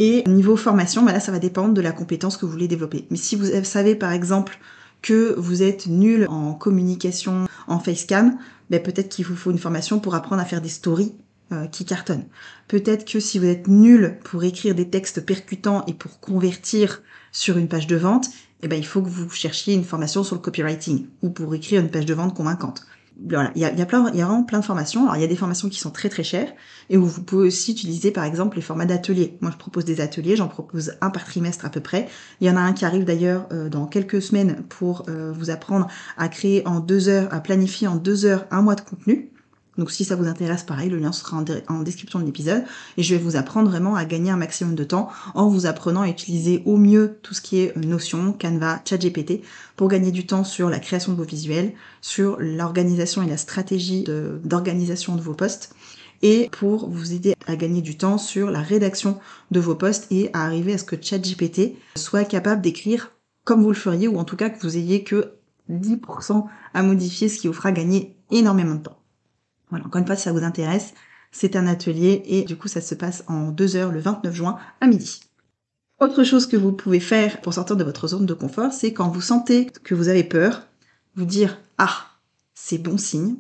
Et 0.04 0.24
niveau 0.28 0.56
formation, 0.56 1.04
bah 1.04 1.14
là, 1.14 1.20
ça 1.20 1.32
va 1.32 1.38
dépendre 1.38 1.76
de 1.76 1.82
la 1.82 1.92
compétence 1.92 2.36
que 2.36 2.48
vous 2.48 2.52
voulez 2.52 2.68
développer. 2.68 3.06
Mais 3.12 3.18
si 3.18 3.36
vous 3.36 3.46
savez, 3.64 3.94
par 3.94 4.12
exemple, 4.12 4.58
que 5.04 5.36
vous 5.38 5.62
êtes 5.62 5.86
nul 5.86 6.26
en 6.28 6.56
communication 6.56 7.46
en 7.68 7.78
facecam, 7.78 8.36
bah 8.72 8.80
peut-être 8.80 9.10
qu'il 9.10 9.26
vous 9.26 9.36
faut 9.36 9.52
une 9.52 9.60
formation 9.60 10.00
pour 10.00 10.16
apprendre 10.16 10.42
à 10.42 10.46
faire 10.46 10.60
des 10.60 10.70
stories 10.70 11.14
euh, 11.52 11.68
qui 11.68 11.86
cartonnent. 11.86 12.26
Peut-être 12.68 13.06
que 13.06 13.20
si 13.20 13.38
vous 13.38 13.46
êtes 13.46 13.68
nul 13.68 14.18
pour 14.24 14.44
écrire 14.44 14.74
des 14.74 14.90
textes 14.90 15.24
percutants 15.24 15.86
et 15.86 15.94
pour 15.94 16.20
convertir 16.20 17.04
sur 17.32 17.60
une 17.60 17.68
page 17.68 17.86
de 17.86 17.96
vente, 17.96 18.26
eh 18.64 18.68
ben, 18.68 18.80
il 18.80 18.86
faut 18.88 19.04
que 19.04 19.10
vous 19.10 19.30
cherchiez 19.30 19.76
une 19.76 19.84
formation 19.84 20.24
sur 20.24 20.36
le 20.36 20.42
copywriting 20.42 21.06
ou 21.22 21.30
pour 21.30 21.54
écrire 21.54 21.80
une 21.80 21.92
page 21.92 22.08
de 22.08 22.16
vente 22.16 22.34
convaincante 22.34 22.88
il 23.24 23.32
y 23.62 23.66
a, 23.66 23.74
y 23.74 23.82
a 23.82 23.86
vraiment 23.86 24.44
plein 24.44 24.60
de 24.60 24.66
formations. 24.66 25.04
Alors 25.04 25.16
il 25.18 25.22
y 25.22 25.26
a 25.26 25.28
des 25.28 25.36
formations 25.36 25.70
qui 25.70 25.80
sont 25.80 25.92
très 25.92 26.10
très 26.10 26.24
chères 26.24 26.52
et 26.90 26.98
où 26.98 27.06
vous 27.06 27.24
pouvez 27.24 27.48
aussi 27.48 27.72
utiliser 27.72 28.12
par 28.12 28.24
exemple 28.24 28.56
les 28.56 28.62
formats 28.62 28.86
d'ateliers. 28.86 29.38
Moi 29.42 29.52
je 29.52 29.58
propose 29.58 29.86
des 29.86 30.02
ateliers, 30.02 30.36
j'en 30.36 30.48
propose 30.48 30.94
un 31.02 31.10
par 31.10 31.26
trimestre 31.26 31.66
à 31.66 31.70
peu 31.70 31.82
près. 31.82 32.08
Il 32.40 32.48
y 32.48 32.50
en 32.50 32.58
a 32.58 32.62
un 32.62 32.74
qui 32.74 32.86
arrive 32.86 33.06
d'ailleurs 33.06 33.48
euh, 33.52 33.70
dans 33.70 33.86
quelques 33.86 34.22
semaines 34.22 34.64
pour 34.70 35.06
euh, 35.10 35.32
vous 35.32 35.50
apprendre 35.50 35.88
à 36.18 36.30
créer 36.30 36.66
en 36.68 36.80
deux 36.80 37.10
heures, 37.10 37.34
à 37.34 37.40
planifier 37.42 37.88
en 37.88 37.96
deux 37.96 38.26
heures 38.26 38.46
un 38.52 38.62
mois 38.62 38.76
de 38.76 38.82
contenu. 38.82 39.32
Donc 39.82 39.90
si 39.90 40.06
ça 40.06 40.16
vous 40.16 40.28
intéresse, 40.28 40.62
pareil, 40.62 40.92
le 40.92 41.00
lien 41.00 41.12
sera 41.12 41.44
en, 41.68 41.82
description 41.82 42.20
de 42.20 42.26
l'épisode. 42.26 42.64
Et 42.98 43.04
je 43.04 43.16
vais 43.16 43.20
vous 43.20 43.36
apprendre 43.36 43.68
vraiment 43.68 43.96
à 43.96 44.06
gagner 44.06 44.30
un 44.30 44.38
maximum 44.38 44.76
de 44.76 44.84
temps 44.84 45.10
en 45.34 45.48
vous 45.48 45.66
apprenant 45.66 46.02
à 46.02 46.08
utiliser 46.08 46.62
au 46.66 46.78
mieux 46.78 47.18
tout 47.24 47.34
ce 47.34 47.42
qui 47.42 47.62
est 47.62 47.76
euh, 47.76 47.82
Notion, 47.82 48.32
Canva, 48.32 48.80
ChatGPT 48.86 49.42
pour 49.76 49.88
gagner 49.88 50.12
du 50.12 50.28
temps 50.28 50.44
sur 50.44 50.70
la 50.70 50.78
création 50.78 51.14
de 51.14 51.18
vos 51.18 51.24
visuels, 51.24 51.74
sur 52.00 52.38
l'organisation 52.40 53.24
et 53.24 53.26
la 53.28 53.38
stratégie 53.38 54.04
d'organisation 54.44 55.16
de, 55.16 55.22
vos 55.22 55.34
posts 55.34 55.74
et 56.22 56.48
pour 56.52 56.88
vous 56.88 57.14
aider 57.14 57.34
à 57.48 57.56
gagner 57.56 57.82
du 57.82 57.98
temps 57.98 58.20
sur 58.20 58.52
la 58.52 58.62
rédaction 58.62 59.18
de 59.50 59.60
vos 59.60 59.74
posts 59.74 60.06
et 60.12 60.30
à 60.34 60.46
arriver 60.46 60.74
à 60.76 60.78
ce 60.78 60.84
que 60.84 60.96
ChatGPT 61.02 61.74
soit 61.96 62.26
capable 62.26 62.62
d'écrire 62.62 63.14
comme 63.46 63.64
vous 63.64 63.70
le 63.70 63.76
feriez 63.76 64.08
ou 64.08 64.20
en 64.20 64.26
tout 64.26 64.36
cas 64.36 64.52
que 64.52 64.62
vous 64.62 64.78
ayez 64.78 65.04
que 65.04 65.32
10% 65.72 66.46
à 66.76 66.84
modifier, 66.84 67.30
ce 67.30 67.40
qui 67.40 67.48
vous 67.48 67.54
fera 67.54 67.72
gagner 67.72 68.16
énormément 68.30 68.76
de 68.76 68.84
temps. 68.84 69.01
Voilà, 69.72 69.86
encore 69.86 70.00
une 70.00 70.06
fois, 70.06 70.16
si 70.16 70.24
ça 70.24 70.34
vous 70.34 70.44
intéresse, 70.44 70.94
c'est 71.32 71.56
un 71.56 71.66
atelier 71.66 72.22
et 72.26 72.44
du 72.44 72.56
coup, 72.56 72.68
ça 72.68 72.82
se 72.82 72.94
passe 72.94 73.24
en 73.28 73.50
deux 73.50 73.76
heures 73.76 73.92
le 73.92 74.00
29 74.00 74.36
juin 74.36 74.60
à 74.82 74.88
midi. 74.88 75.22
Autre 76.00 76.24
chose 76.24 76.48
que 76.48 76.58
vous 76.58 76.72
pouvez 76.72 77.00
faire 77.00 77.42
pour 77.42 77.54
sortir 77.54 77.78
de 77.78 77.84
votre 77.84 78.08
zone 78.08 78.26
de 78.26 78.34
confort, 78.34 78.74
c'est 78.74 78.94
quand 78.94 79.10
vous 79.10 79.22
sentez 79.22 79.68
que 79.84 79.96
vous 79.96 80.10
avez 80.10 80.24
peur, 80.24 80.68
vous 81.16 81.26
dire 81.26 81.60
ah, 81.78 82.12
c'est 82.54 82.78
bon 82.78 82.98
signe. 82.98 83.36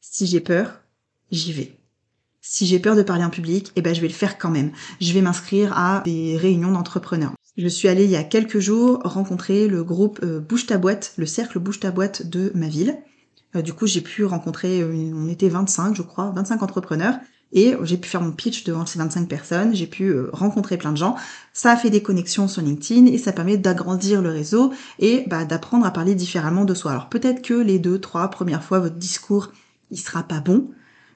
Si 0.00 0.26
j'ai 0.26 0.40
peur, 0.40 0.80
j'y 1.30 1.52
vais. 1.52 1.78
Si 2.40 2.66
j'ai 2.66 2.78
peur 2.78 2.96
de 2.96 3.02
parler 3.02 3.24
en 3.24 3.30
public, 3.30 3.72
eh 3.76 3.82
ben 3.82 3.94
je 3.94 4.00
vais 4.00 4.08
le 4.08 4.14
faire 4.14 4.38
quand 4.38 4.50
même. 4.50 4.72
Je 5.00 5.12
vais 5.12 5.20
m'inscrire 5.20 5.76
à 5.76 6.02
des 6.04 6.36
réunions 6.36 6.70
d'entrepreneurs. 6.70 7.34
Je 7.56 7.68
suis 7.68 7.88
allée 7.88 8.04
il 8.04 8.10
y 8.10 8.16
a 8.16 8.24
quelques 8.24 8.58
jours 8.58 9.00
rencontrer 9.02 9.66
le 9.66 9.82
groupe 9.82 10.20
euh, 10.22 10.40
Bouge 10.40 10.66
ta 10.66 10.78
boîte, 10.78 11.14
le 11.16 11.26
cercle 11.26 11.58
Bouge 11.58 11.80
ta 11.80 11.90
boîte 11.90 12.26
de 12.28 12.52
ma 12.54 12.68
ville. 12.68 12.98
Euh, 13.54 13.62
du 13.62 13.72
coup, 13.72 13.86
j'ai 13.86 14.00
pu 14.00 14.24
rencontrer, 14.24 14.80
euh, 14.80 15.12
on 15.14 15.28
était 15.28 15.48
25, 15.48 15.94
je 15.94 16.02
crois, 16.02 16.32
25 16.34 16.62
entrepreneurs. 16.62 17.14
Et 17.52 17.74
j'ai 17.84 17.96
pu 17.96 18.08
faire 18.08 18.20
mon 18.20 18.32
pitch 18.32 18.64
devant 18.64 18.86
ces 18.86 18.98
25 18.98 19.28
personnes, 19.28 19.74
j'ai 19.74 19.86
pu 19.86 20.08
euh, 20.08 20.28
rencontrer 20.32 20.76
plein 20.76 20.90
de 20.90 20.96
gens. 20.96 21.14
Ça 21.52 21.70
a 21.70 21.76
fait 21.76 21.90
des 21.90 22.02
connexions 22.02 22.48
sur 22.48 22.60
LinkedIn 22.60 23.06
et 23.06 23.18
ça 23.18 23.32
permet 23.32 23.56
d'agrandir 23.56 24.20
le 24.20 24.30
réseau 24.30 24.72
et 24.98 25.24
bah, 25.28 25.44
d'apprendre 25.44 25.86
à 25.86 25.92
parler 25.92 26.16
différemment 26.16 26.64
de 26.64 26.74
soi. 26.74 26.90
Alors 26.90 27.08
peut-être 27.08 27.42
que 27.42 27.54
les 27.54 27.78
deux, 27.78 28.00
trois 28.00 28.28
premières 28.30 28.64
fois, 28.64 28.80
votre 28.80 28.96
discours, 28.96 29.52
il 29.92 29.98
sera 29.98 30.24
pas 30.24 30.40
bon, 30.40 30.70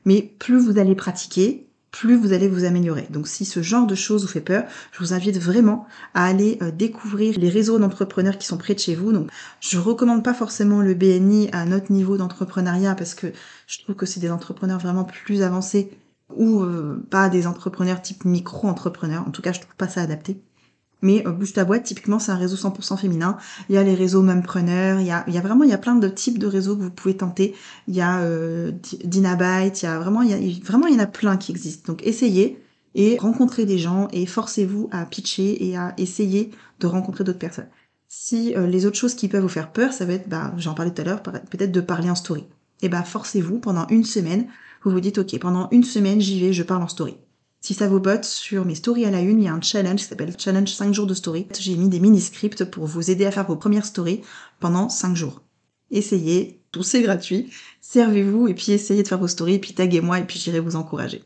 mais 0.05 0.23
plus 0.39 0.59
vous 0.59 0.79
allez 0.79 0.95
pratiquer, 0.95 1.67
plus 1.91 2.17
vous 2.17 2.33
allez 2.33 2.49
vous 2.49 2.65
améliorer. 2.65 3.07
Donc 3.11 3.27
si 3.29 3.45
ce 3.45 3.63
genre 3.63 3.87
de 3.87 3.95
choses 3.95 4.23
vous 4.23 4.29
fait 4.29 4.41
peur, 4.41 4.65
je 4.93 4.99
vous 5.01 5.13
invite 5.13 5.39
vraiment 5.39 5.87
à 6.15 6.27
aller 6.27 6.59
euh, 6.63 6.71
découvrir 6.71 7.39
les 7.39 7.49
réseaux 7.49 7.79
d'entrepreneurs 7.79 8.39
qui 8.39 8.47
sont 8.47 8.59
près 8.59 8.75
de 8.75 8.79
chez 8.79 8.95
vous. 8.95 9.13
Donc 9.13 9.29
je 9.61 9.79
recommande 9.79 10.25
pas 10.25 10.35
forcément 10.35 10.81
le 10.81 10.95
BNI 10.95 11.49
à 11.53 11.65
notre 11.65 11.93
niveau 11.93 12.17
d'entrepreneuriat 12.17 12.95
parce 12.95 13.15
que 13.15 13.29
je 13.67 13.79
trouve 13.83 13.97
que 13.97 14.07
c'est 14.07 14.21
des 14.21 14.31
entrepreneurs 14.31 14.79
vraiment 14.79 15.05
plus 15.05 15.43
avancés 15.43 15.91
ou 16.37 16.63
euh, 16.63 17.05
pas 17.11 17.29
des 17.29 17.47
entrepreneurs 17.47 18.03
type 18.03 18.25
micro-entrepreneurs. 18.25 19.25
En 19.27 19.31
tout 19.31 19.43
cas, 19.43 19.53
je 19.53 19.61
trouve 19.61 19.75
pas 19.77 19.89
ça 19.89 20.03
adapté. 20.03 20.41
Mais 21.03 21.27
euh, 21.27 21.33
Bouge 21.33 21.53
ta 21.53 21.65
boîte, 21.65 21.85
typiquement, 21.85 22.19
c'est 22.19 22.33
un 22.33 22.37
réseau 22.37 22.57
100% 22.57 22.97
féminin. 22.99 23.37
Il 23.69 23.75
y 23.75 23.79
a 23.79 23.83
les 23.83 23.95
réseaux 23.95 24.23
Mumpreneur, 24.23 25.01
il 25.01 25.07
y 25.07 25.11
a, 25.11 25.25
il 25.27 25.35
y 25.35 25.39
a 25.39 25.41
vraiment, 25.41 25.65
il 25.65 25.71
y 25.71 25.75
a 25.75 25.79
plein 25.79 25.95
de 25.95 26.09
types 26.09 26.39
de 26.39 26.47
réseaux 26.47 26.77
que 26.77 26.83
vous 26.83 26.91
pouvez 26.91 27.17
tenter. 27.17 27.55
Il 27.89 27.95
y 27.95 28.01
a 28.01 28.21
euh, 28.21 28.73
il 28.93 29.23
y 29.23 29.27
a 29.27 29.99
vraiment, 29.99 30.23
il 30.23 30.31
y 30.31 30.35
a, 30.35 30.65
vraiment, 30.65 30.87
il 30.87 30.95
y 30.95 30.97
en 30.97 31.03
a 31.03 31.07
plein 31.07 31.37
qui 31.37 31.53
existent. 31.53 31.93
Donc 31.93 32.07
essayez 32.07 32.63
et 32.95 33.17
rencontrez 33.19 33.67
des 33.67 33.79
gens 33.79 34.09
et 34.13 34.27
forcez-vous 34.27 34.89
à 34.93 35.05
pitcher 35.07 35.69
et 35.69 35.77
à 35.77 35.95
essayer 35.97 36.51
de 36.81 36.87
rencontrer 36.87 37.25
d'autres 37.25 37.39
personnes. 37.39 37.69
Si 38.09 38.57
euh, 38.57 38.67
les 38.67 38.87
autres 38.87 38.97
choses 38.97 39.15
qui 39.15 39.29
peuvent 39.29 39.43
vous 39.43 39.49
faire 39.49 39.73
peur, 39.73 39.93
ça 39.93 40.05
va 40.05 40.15
être, 40.15 40.29
bah, 40.29 40.53
j'en 40.57 40.75
parlais 40.75 40.93
tout 40.93 41.03
à 41.03 41.05
l'heure, 41.05 41.23
peut-être 41.23 41.71
de 41.71 41.81
parler 41.81 42.11
en 42.11 42.17
story. 42.17 42.45
Et 42.83 42.89
bah 42.89 43.03
forcez-vous 43.03 43.59
pendant 43.61 43.87
une 43.89 44.05
semaine, 44.05 44.47
vous 44.83 44.91
vous 44.91 45.01
dites 45.01 45.19
ok, 45.19 45.39
pendant 45.39 45.69
une 45.71 45.85
semaine 45.85 46.21
j'y 46.21 46.41
vais, 46.41 46.53
je 46.53 46.63
parle 46.63 46.83
en 46.83 46.89
story. 46.89 47.19
Si 47.61 47.75
ça 47.75 47.89
vous 47.89 48.01
botte, 48.01 48.25
sur 48.25 48.65
mes 48.65 48.75
stories 48.75 49.05
à 49.05 49.11
la 49.11 49.21
une, 49.21 49.41
il 49.41 49.45
y 49.45 49.49
a 49.49 49.53
un 49.53 49.61
challenge 49.61 50.01
qui 50.01 50.07
s'appelle 50.07 50.35
Challenge 50.39 50.69
5 50.69 50.95
jours 50.95 51.07
de 51.07 51.13
story. 51.13 51.47
J'ai 51.59 51.77
mis 51.77 51.91
des 51.91 52.01
mini-scripts 52.01 52.65
pour 52.65 52.87
vous 52.87 53.11
aider 53.11 53.27
à 53.27 53.31
faire 53.31 53.47
vos 53.47 53.57
premières 53.57 53.85
stories 53.85 54.23
pendant 54.61 54.89
5 54.89 55.15
jours. 55.15 55.43
Essayez, 55.91 56.63
tout 56.73 56.83
c'est 56.83 57.03
gratuit. 57.03 57.51
Servez-vous 57.83 58.49
et 58.49 58.55
puis 58.55 58.73
essayez 58.73 59.03
de 59.03 59.09
faire 59.09 59.19
vos 59.19 59.29
stories, 59.29 59.55
et 59.55 59.59
puis 59.59 59.75
taguez-moi 59.75 60.21
et 60.21 60.25
puis 60.25 60.39
j'irai 60.39 60.61
vous 60.61 60.77
encourager. 60.77 61.23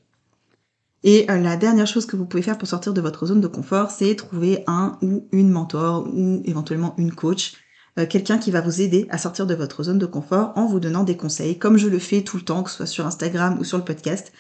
Et 1.05 1.31
euh, 1.31 1.39
la 1.39 1.57
dernière 1.57 1.87
chose 1.87 2.07
que 2.07 2.17
vous 2.17 2.27
pouvez 2.27 2.43
faire 2.43 2.59
pour 2.59 2.67
sortir 2.67 2.95
de 2.95 3.01
votre 3.01 3.27
zone 3.27 3.41
de 3.41 3.47
confort, 3.47 3.91
c'est 3.91 4.17
trouver 4.17 4.65
un 4.67 4.99
ou 5.03 5.29
une 5.33 5.51
mentor 5.51 6.09
ou 6.13 6.43
éventuellement 6.47 6.95
une 6.97 7.15
coach, 7.15 7.53
euh, 7.99 8.07
quelqu'un 8.07 8.39
qui 8.39 8.51
va 8.51 8.63
vous 8.63 8.81
aider 8.81 9.07
à 9.11 9.19
sortir 9.19 9.47
de 9.47 9.55
votre 9.55 9.85
zone 9.85 9.99
de 9.99 10.07
confort 10.07 10.53
en 10.57 10.67
vous 10.67 10.81
donnant 10.81 11.05
des 11.05 11.17
conseils, 11.17 11.59
comme 11.59 11.77
je 11.77 11.89
le 11.89 11.99
fais 11.99 12.23
tout 12.23 12.39
le 12.39 12.43
temps, 12.43 12.63
que 12.63 12.71
ce 12.71 12.79
soit 12.79 12.87
sur 12.87 13.07
Instagram 13.07 13.59
ou 13.61 13.65
sur 13.65 13.79
le 13.79 13.85
podcast 13.85 14.33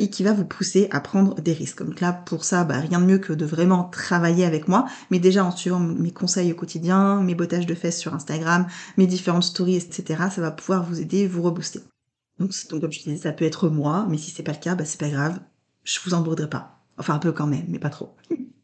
et 0.00 0.08
qui 0.08 0.24
va 0.24 0.32
vous 0.32 0.44
pousser 0.44 0.88
à 0.90 1.00
prendre 1.00 1.34
des 1.40 1.52
risques. 1.52 1.84
Donc 1.84 2.00
là, 2.00 2.12
pour 2.12 2.44
ça, 2.44 2.64
bah, 2.64 2.78
rien 2.78 3.00
de 3.00 3.04
mieux 3.04 3.18
que 3.18 3.32
de 3.32 3.44
vraiment 3.44 3.84
travailler 3.84 4.44
avec 4.44 4.66
moi, 4.66 4.86
mais 5.10 5.18
déjà 5.18 5.44
en 5.44 5.50
suivant 5.50 5.78
mes 5.78 6.10
conseils 6.10 6.52
au 6.52 6.56
quotidien, 6.56 7.22
mes 7.22 7.34
bottages 7.34 7.66
de 7.66 7.74
fesses 7.74 7.98
sur 7.98 8.14
Instagram, 8.14 8.66
mes 8.96 9.06
différentes 9.06 9.44
stories, 9.44 9.76
etc., 9.76 10.24
ça 10.34 10.40
va 10.40 10.50
pouvoir 10.50 10.84
vous 10.84 11.00
aider, 11.00 11.26
vous 11.26 11.42
rebooster. 11.42 11.80
Donc, 12.38 12.52
comme 12.70 12.90
je 12.90 13.02
disais, 13.02 13.18
ça 13.18 13.32
peut 13.32 13.44
être 13.44 13.68
moi, 13.68 14.06
mais 14.08 14.16
si 14.16 14.30
c'est 14.30 14.42
pas 14.42 14.52
le 14.52 14.58
cas, 14.58 14.74
bah, 14.74 14.86
c'est 14.86 14.98
pas 14.98 15.10
grave, 15.10 15.38
je 15.84 15.98
vous 16.04 16.14
en 16.14 16.22
voudrais 16.22 16.48
pas. 16.48 16.80
Enfin, 16.96 17.14
un 17.14 17.18
peu 17.18 17.32
quand 17.32 17.46
même, 17.46 17.66
mais 17.68 17.78
pas 17.78 17.90
trop. 17.90 18.16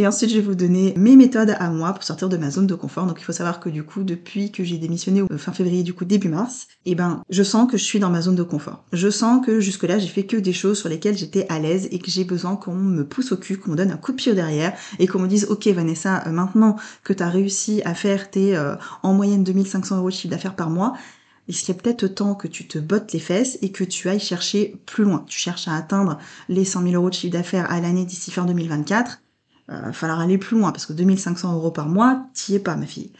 Et 0.00 0.06
ensuite, 0.06 0.30
je 0.30 0.36
vais 0.36 0.42
vous 0.42 0.54
donner 0.54 0.94
mes 0.96 1.16
méthodes 1.16 1.56
à 1.58 1.70
moi 1.70 1.92
pour 1.92 2.04
sortir 2.04 2.28
de 2.28 2.36
ma 2.36 2.52
zone 2.52 2.68
de 2.68 2.76
confort. 2.76 3.04
Donc, 3.04 3.20
il 3.20 3.24
faut 3.24 3.32
savoir 3.32 3.58
que 3.58 3.68
du 3.68 3.82
coup, 3.82 4.04
depuis 4.04 4.52
que 4.52 4.62
j'ai 4.62 4.78
démissionné 4.78 5.22
au 5.22 5.28
fin 5.36 5.52
février, 5.52 5.82
du 5.82 5.92
coup, 5.92 6.04
début 6.04 6.28
mars, 6.28 6.68
eh 6.86 6.94
ben, 6.94 7.20
je 7.30 7.42
sens 7.42 7.68
que 7.68 7.76
je 7.76 7.82
suis 7.82 7.98
dans 7.98 8.08
ma 8.08 8.22
zone 8.22 8.36
de 8.36 8.44
confort. 8.44 8.84
Je 8.92 9.10
sens 9.10 9.44
que 9.44 9.58
jusque-là, 9.58 9.98
j'ai 9.98 10.06
fait 10.06 10.24
que 10.24 10.36
des 10.36 10.52
choses 10.52 10.78
sur 10.78 10.88
lesquelles 10.88 11.18
j'étais 11.18 11.46
à 11.48 11.58
l'aise 11.58 11.88
et 11.90 11.98
que 11.98 12.12
j'ai 12.12 12.22
besoin 12.22 12.54
qu'on 12.54 12.76
me 12.76 13.02
pousse 13.02 13.32
au 13.32 13.36
cul, 13.36 13.58
qu'on 13.58 13.72
me 13.72 13.76
donne 13.76 13.90
un 13.90 13.96
coup 13.96 14.12
de 14.12 14.16
pied 14.16 14.34
derrière 14.34 14.72
et 15.00 15.08
qu'on 15.08 15.18
me 15.18 15.26
dise, 15.26 15.46
OK, 15.50 15.66
Vanessa, 15.66 16.22
euh, 16.28 16.30
maintenant 16.30 16.76
que 17.02 17.12
tu 17.12 17.24
as 17.24 17.28
réussi 17.28 17.82
à 17.84 17.94
faire 17.94 18.30
tes, 18.30 18.56
euh, 18.56 18.76
en 19.02 19.14
moyenne 19.14 19.42
2500 19.42 19.98
euros 19.98 20.10
de 20.10 20.14
chiffre 20.14 20.30
d'affaires 20.30 20.54
par 20.54 20.70
mois, 20.70 20.92
il 21.48 21.56
serait 21.56 21.74
peut-être 21.74 22.06
temps 22.06 22.36
que 22.36 22.46
tu 22.46 22.68
te 22.68 22.78
bottes 22.78 23.12
les 23.12 23.18
fesses 23.18 23.58
et 23.62 23.72
que 23.72 23.82
tu 23.82 24.08
ailles 24.08 24.20
chercher 24.20 24.80
plus 24.86 25.02
loin. 25.02 25.24
Tu 25.26 25.40
cherches 25.40 25.66
à 25.66 25.74
atteindre 25.74 26.18
les 26.48 26.64
100 26.64 26.82
000 26.82 26.94
euros 26.94 27.10
de 27.10 27.14
chiffre 27.14 27.32
d'affaires 27.32 27.68
à 27.68 27.80
l'année 27.80 28.04
d'ici 28.04 28.30
fin 28.30 28.44
2024 28.44 29.22
va 29.68 29.92
falloir 29.92 30.20
aller 30.20 30.38
plus 30.38 30.58
loin 30.58 30.72
parce 30.72 30.86
que 30.86 30.92
2500 30.92 31.54
euros 31.54 31.70
par 31.70 31.88
mois, 31.88 32.26
t'y 32.34 32.54
es 32.54 32.58
pas, 32.58 32.76
ma 32.76 32.86
fille. 32.86 33.12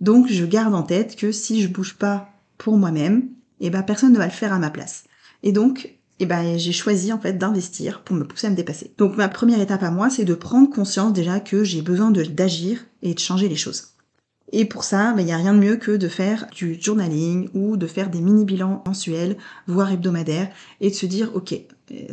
Donc, 0.00 0.28
je 0.28 0.44
garde 0.44 0.74
en 0.74 0.82
tête 0.82 1.16
que 1.16 1.32
si 1.32 1.62
je 1.62 1.68
bouge 1.68 1.94
pas 1.94 2.30
pour 2.56 2.76
moi-même, 2.76 3.28
eh 3.60 3.70
ben, 3.70 3.82
personne 3.82 4.12
ne 4.12 4.18
va 4.18 4.26
le 4.26 4.32
faire 4.32 4.52
à 4.52 4.58
ma 4.58 4.70
place. 4.70 5.04
Et 5.42 5.52
donc, 5.52 5.98
eh 6.20 6.26
ben, 6.26 6.58
j'ai 6.58 6.72
choisi 6.72 7.12
en 7.12 7.18
fait 7.18 7.34
d'investir 7.34 8.02
pour 8.02 8.16
me 8.16 8.24
pousser 8.24 8.48
à 8.48 8.50
me 8.50 8.56
dépasser. 8.56 8.92
Donc 8.98 9.16
ma 9.16 9.28
première 9.28 9.60
étape 9.60 9.82
à 9.82 9.90
moi, 9.90 10.10
c'est 10.10 10.24
de 10.24 10.34
prendre 10.34 10.70
conscience 10.70 11.12
déjà 11.12 11.40
que 11.40 11.64
j'ai 11.64 11.82
besoin 11.82 12.10
d'agir 12.10 12.84
et 13.02 13.14
de 13.14 13.18
changer 13.18 13.48
les 13.48 13.56
choses. 13.56 13.88
Et 14.50 14.64
pour 14.64 14.82
ça, 14.82 15.10
il 15.10 15.16
ben, 15.16 15.24
n'y 15.24 15.32
a 15.32 15.36
rien 15.36 15.54
de 15.54 15.58
mieux 15.58 15.76
que 15.76 15.92
de 15.92 16.08
faire 16.08 16.46
du 16.54 16.80
journaling 16.80 17.50
ou 17.54 17.76
de 17.76 17.86
faire 17.86 18.10
des 18.10 18.20
mini-bilans 18.20 18.82
mensuels, 18.86 19.36
voire 19.66 19.92
hebdomadaires, 19.92 20.50
et 20.80 20.90
de 20.90 20.94
se 20.94 21.06
dire, 21.06 21.30
ok, 21.34 21.54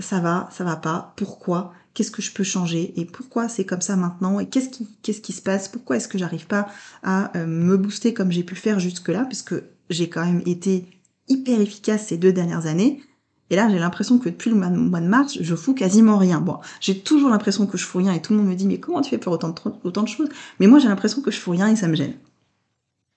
ça 0.01 0.19
va, 0.19 0.49
ça 0.51 0.63
va 0.63 0.75
pas, 0.75 1.13
pourquoi, 1.15 1.73
qu'est-ce 1.95 2.11
que 2.11 2.21
je 2.21 2.31
peux 2.31 2.43
changer, 2.43 2.93
et 2.99 3.05
pourquoi 3.05 3.49
c'est 3.49 3.65
comme 3.65 3.81
ça 3.81 3.95
maintenant, 3.95 4.39
et 4.39 4.47
qu'est-ce 4.47 4.69
qui, 4.69 4.87
qu'est-ce 5.01 5.21
qui 5.21 5.33
se 5.33 5.41
passe, 5.41 5.67
pourquoi 5.67 5.97
est-ce 5.97 6.07
que 6.07 6.19
j'arrive 6.19 6.45
pas 6.45 6.67
à 7.01 7.35
euh, 7.35 7.47
me 7.47 7.77
booster 7.77 8.13
comme 8.13 8.31
j'ai 8.31 8.43
pu 8.43 8.55
faire 8.55 8.79
jusque-là, 8.79 9.25
puisque 9.25 9.55
j'ai 9.89 10.09
quand 10.09 10.23
même 10.23 10.43
été 10.45 10.85
hyper 11.27 11.59
efficace 11.59 12.07
ces 12.07 12.17
deux 12.17 12.33
dernières 12.33 12.67
années, 12.67 13.01
et 13.49 13.55
là, 13.55 13.69
j'ai 13.69 13.77
l'impression 13.77 14.17
que 14.17 14.29
depuis 14.29 14.49
le 14.49 14.55
mois 14.55 14.69
de 14.69 15.07
mars, 15.07 15.37
je 15.39 15.55
fous 15.55 15.75
quasiment 15.75 16.17
rien. 16.17 16.41
Bon, 16.41 16.57
j'ai 16.79 16.99
toujours 16.99 17.29
l'impression 17.29 17.67
que 17.67 17.77
je 17.77 17.85
fous 17.85 17.99
rien 17.99 18.11
et 18.11 18.21
tout 18.21 18.33
le 18.33 18.39
monde 18.39 18.47
me 18.47 18.55
dit 18.55 18.65
mais 18.65 18.79
comment 18.79 19.01
tu 19.01 19.11
fais 19.11 19.19
pour 19.19 19.33
autant 19.33 19.49
de, 19.49 19.55
autant 19.83 20.01
de 20.01 20.07
choses? 20.07 20.29
Mais 20.59 20.65
moi, 20.65 20.79
j'ai 20.79 20.87
l'impression 20.87 21.21
que 21.21 21.29
je 21.29 21.39
fous 21.39 21.51
rien 21.51 21.67
et 21.67 21.75
ça 21.75 21.87
me 21.87 21.95
gêne. 21.95 22.15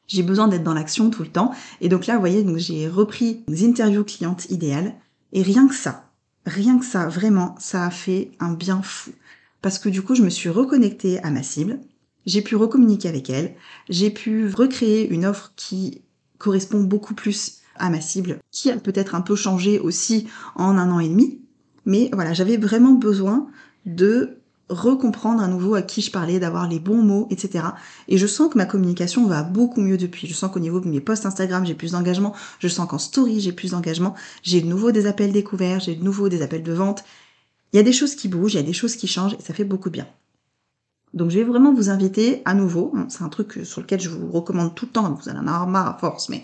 J'ai 0.06 0.22
besoin 0.22 0.48
d'être 0.48 0.64
dans 0.64 0.74
l'action 0.74 1.08
tout 1.10 1.22
le 1.22 1.28
temps. 1.28 1.52
Et 1.80 1.88
donc 1.88 2.06
là, 2.06 2.14
vous 2.14 2.20
voyez, 2.20 2.42
donc 2.42 2.58
j'ai 2.58 2.88
repris 2.88 3.42
des 3.48 3.66
interviews 3.66 4.04
clientes 4.04 4.50
idéales. 4.50 4.94
Et 5.32 5.42
rien 5.42 5.66
que 5.66 5.74
ça, 5.74 6.07
rien 6.48 6.78
que 6.78 6.84
ça, 6.84 7.06
vraiment, 7.08 7.54
ça 7.58 7.86
a 7.86 7.90
fait 7.90 8.32
un 8.40 8.52
bien 8.52 8.82
fou. 8.82 9.12
Parce 9.62 9.78
que 9.78 9.88
du 9.88 10.02
coup, 10.02 10.14
je 10.14 10.22
me 10.22 10.30
suis 10.30 10.48
reconnectée 10.48 11.22
à 11.22 11.30
ma 11.30 11.42
cible. 11.42 11.80
J'ai 12.26 12.42
pu 12.42 12.56
recommuniquer 12.56 13.08
avec 13.08 13.30
elle. 13.30 13.54
J'ai 13.88 14.10
pu 14.10 14.48
recréer 14.48 15.08
une 15.08 15.26
offre 15.26 15.52
qui 15.56 16.02
correspond 16.38 16.82
beaucoup 16.82 17.14
plus 17.14 17.58
à 17.76 17.90
ma 17.90 18.00
cible, 18.00 18.38
qui 18.50 18.70
a 18.70 18.76
peut-être 18.76 19.14
un 19.14 19.20
peu 19.20 19.36
changé 19.36 19.78
aussi 19.78 20.28
en 20.56 20.76
un 20.76 20.90
an 20.90 21.00
et 21.00 21.08
demi. 21.08 21.40
Mais 21.86 22.10
voilà, 22.12 22.32
j'avais 22.34 22.56
vraiment 22.56 22.92
besoin 22.92 23.48
de 23.86 24.37
recomprendre 24.68 25.42
à 25.42 25.48
nouveau 25.48 25.74
à 25.74 25.82
qui 25.82 26.02
je 26.02 26.10
parlais, 26.10 26.38
d'avoir 26.38 26.68
les 26.68 26.78
bons 26.78 27.02
mots, 27.02 27.26
etc. 27.30 27.64
Et 28.08 28.18
je 28.18 28.26
sens 28.26 28.52
que 28.52 28.58
ma 28.58 28.66
communication 28.66 29.26
va 29.26 29.42
beaucoup 29.42 29.80
mieux 29.80 29.96
depuis. 29.96 30.26
Je 30.26 30.34
sens 30.34 30.50
qu'au 30.50 30.60
niveau 30.60 30.80
de 30.80 30.88
mes 30.88 31.00
posts 31.00 31.26
Instagram, 31.26 31.64
j'ai 31.64 31.74
plus 31.74 31.92
d'engagement. 31.92 32.34
Je 32.58 32.68
sens 32.68 32.88
qu'en 32.88 32.98
story, 32.98 33.40
j'ai 33.40 33.52
plus 33.52 33.70
d'engagement. 33.70 34.14
J'ai 34.42 34.60
de 34.60 34.66
nouveau 34.66 34.92
des 34.92 35.06
appels 35.06 35.32
découverts, 35.32 35.80
j'ai 35.80 35.94
de 35.94 36.04
nouveau 36.04 36.28
des 36.28 36.42
appels 36.42 36.62
de 36.62 36.72
vente. 36.72 37.04
Il 37.72 37.76
y 37.76 37.80
a 37.80 37.82
des 37.82 37.92
choses 37.92 38.14
qui 38.14 38.28
bougent, 38.28 38.54
il 38.54 38.58
y 38.58 38.60
a 38.60 38.62
des 38.62 38.72
choses 38.72 38.96
qui 38.96 39.06
changent 39.06 39.34
et 39.34 39.42
ça 39.42 39.54
fait 39.54 39.64
beaucoup 39.64 39.88
de 39.88 39.94
bien. 39.94 40.06
Donc 41.14 41.30
je 41.30 41.38
vais 41.38 41.44
vraiment 41.44 41.72
vous 41.72 41.90
inviter 41.90 42.42
à 42.44 42.54
nouveau, 42.54 42.92
c'est 43.08 43.22
un 43.22 43.28
truc 43.28 43.60
sur 43.64 43.80
lequel 43.80 44.00
je 44.00 44.10
vous 44.10 44.30
recommande 44.30 44.74
tout 44.74 44.86
le 44.86 44.92
temps, 44.92 45.10
vous 45.10 45.28
en 45.30 45.36
avoir 45.36 45.66
marre 45.66 45.88
à 45.88 45.98
force, 45.98 46.28
mais 46.28 46.42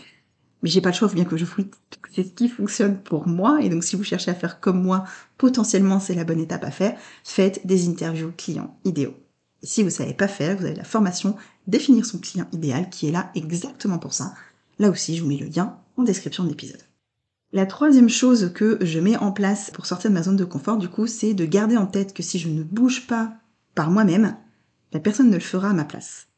mais 0.64 0.71
j'ai 0.71 0.80
pas 0.80 0.88
le 0.88 0.94
choix, 0.94 1.09
bien 1.09 1.26
que 1.26 1.37
je 1.37 1.44
vous 1.44 1.62
c'est 2.11 2.25
ce 2.25 2.30
qui 2.30 2.49
fonctionne 2.49 2.97
pour 2.97 3.28
moi. 3.28 3.59
Et 3.61 3.68
donc, 3.68 3.85
si 3.85 3.97
vous 3.97 4.02
cherchez 4.02 4.30
à 4.30 4.35
faire 4.35 4.61
comme 4.61 4.83
moi, 4.83 5.04
potentiellement, 5.37 6.00
c'est 6.00 6.14
la 6.14 6.25
bonne 6.25 6.40
étape 6.40 6.64
à 6.64 6.71
faire. 6.71 6.99
Faites 7.23 7.66
des 7.66 7.87
interviews 7.87 8.33
clients 8.35 8.75
idéaux. 8.87 9.12
Et 9.62 9.66
si 9.66 9.83
vous 9.83 9.90
savez 9.90 10.14
pas 10.14 10.26
faire, 10.26 10.56
vous 10.56 10.64
avez 10.64 10.75
la 10.75 10.85
formation 10.85 11.37
définir 11.66 12.06
son 12.06 12.18
client 12.18 12.47
idéal 12.52 12.88
qui 12.88 13.06
est 13.06 13.12
là 13.12 13.30
exactement 13.35 13.99
pour 13.99 14.14
ça. 14.14 14.33
Là 14.78 14.88
aussi, 14.88 15.14
je 15.14 15.23
vous 15.23 15.28
mets 15.28 15.37
le 15.37 15.49
lien 15.49 15.76
en 15.99 16.02
description 16.02 16.44
de 16.44 16.49
l'épisode. 16.49 16.80
La 17.52 17.66
troisième 17.66 18.09
chose 18.09 18.50
que 18.54 18.78
je 18.80 19.00
mets 19.00 19.18
en 19.18 19.33
place 19.33 19.71
pour 19.71 19.85
sortir 19.85 20.09
de 20.09 20.14
ma 20.14 20.23
zone 20.23 20.37
de 20.37 20.47
confort, 20.47 20.78
du 20.78 20.88
coup, 20.88 21.06
c'est 21.06 21.35
de 21.35 21.44
garder 21.44 21.76
en 21.76 21.87
tête 21.87 22.14
que 22.14 22.23
si 22.23 22.38
je 22.38 22.49
ne 22.49 22.62
bouge 22.62 23.06
pas 23.06 23.35
par 23.75 23.90
moi-même, 23.90 24.35
la 24.94 25.00
personne 25.00 25.28
ne 25.28 25.35
le 25.35 25.40
fera 25.40 25.68
à 25.68 25.75
ma 25.75 25.85
place. 25.85 26.28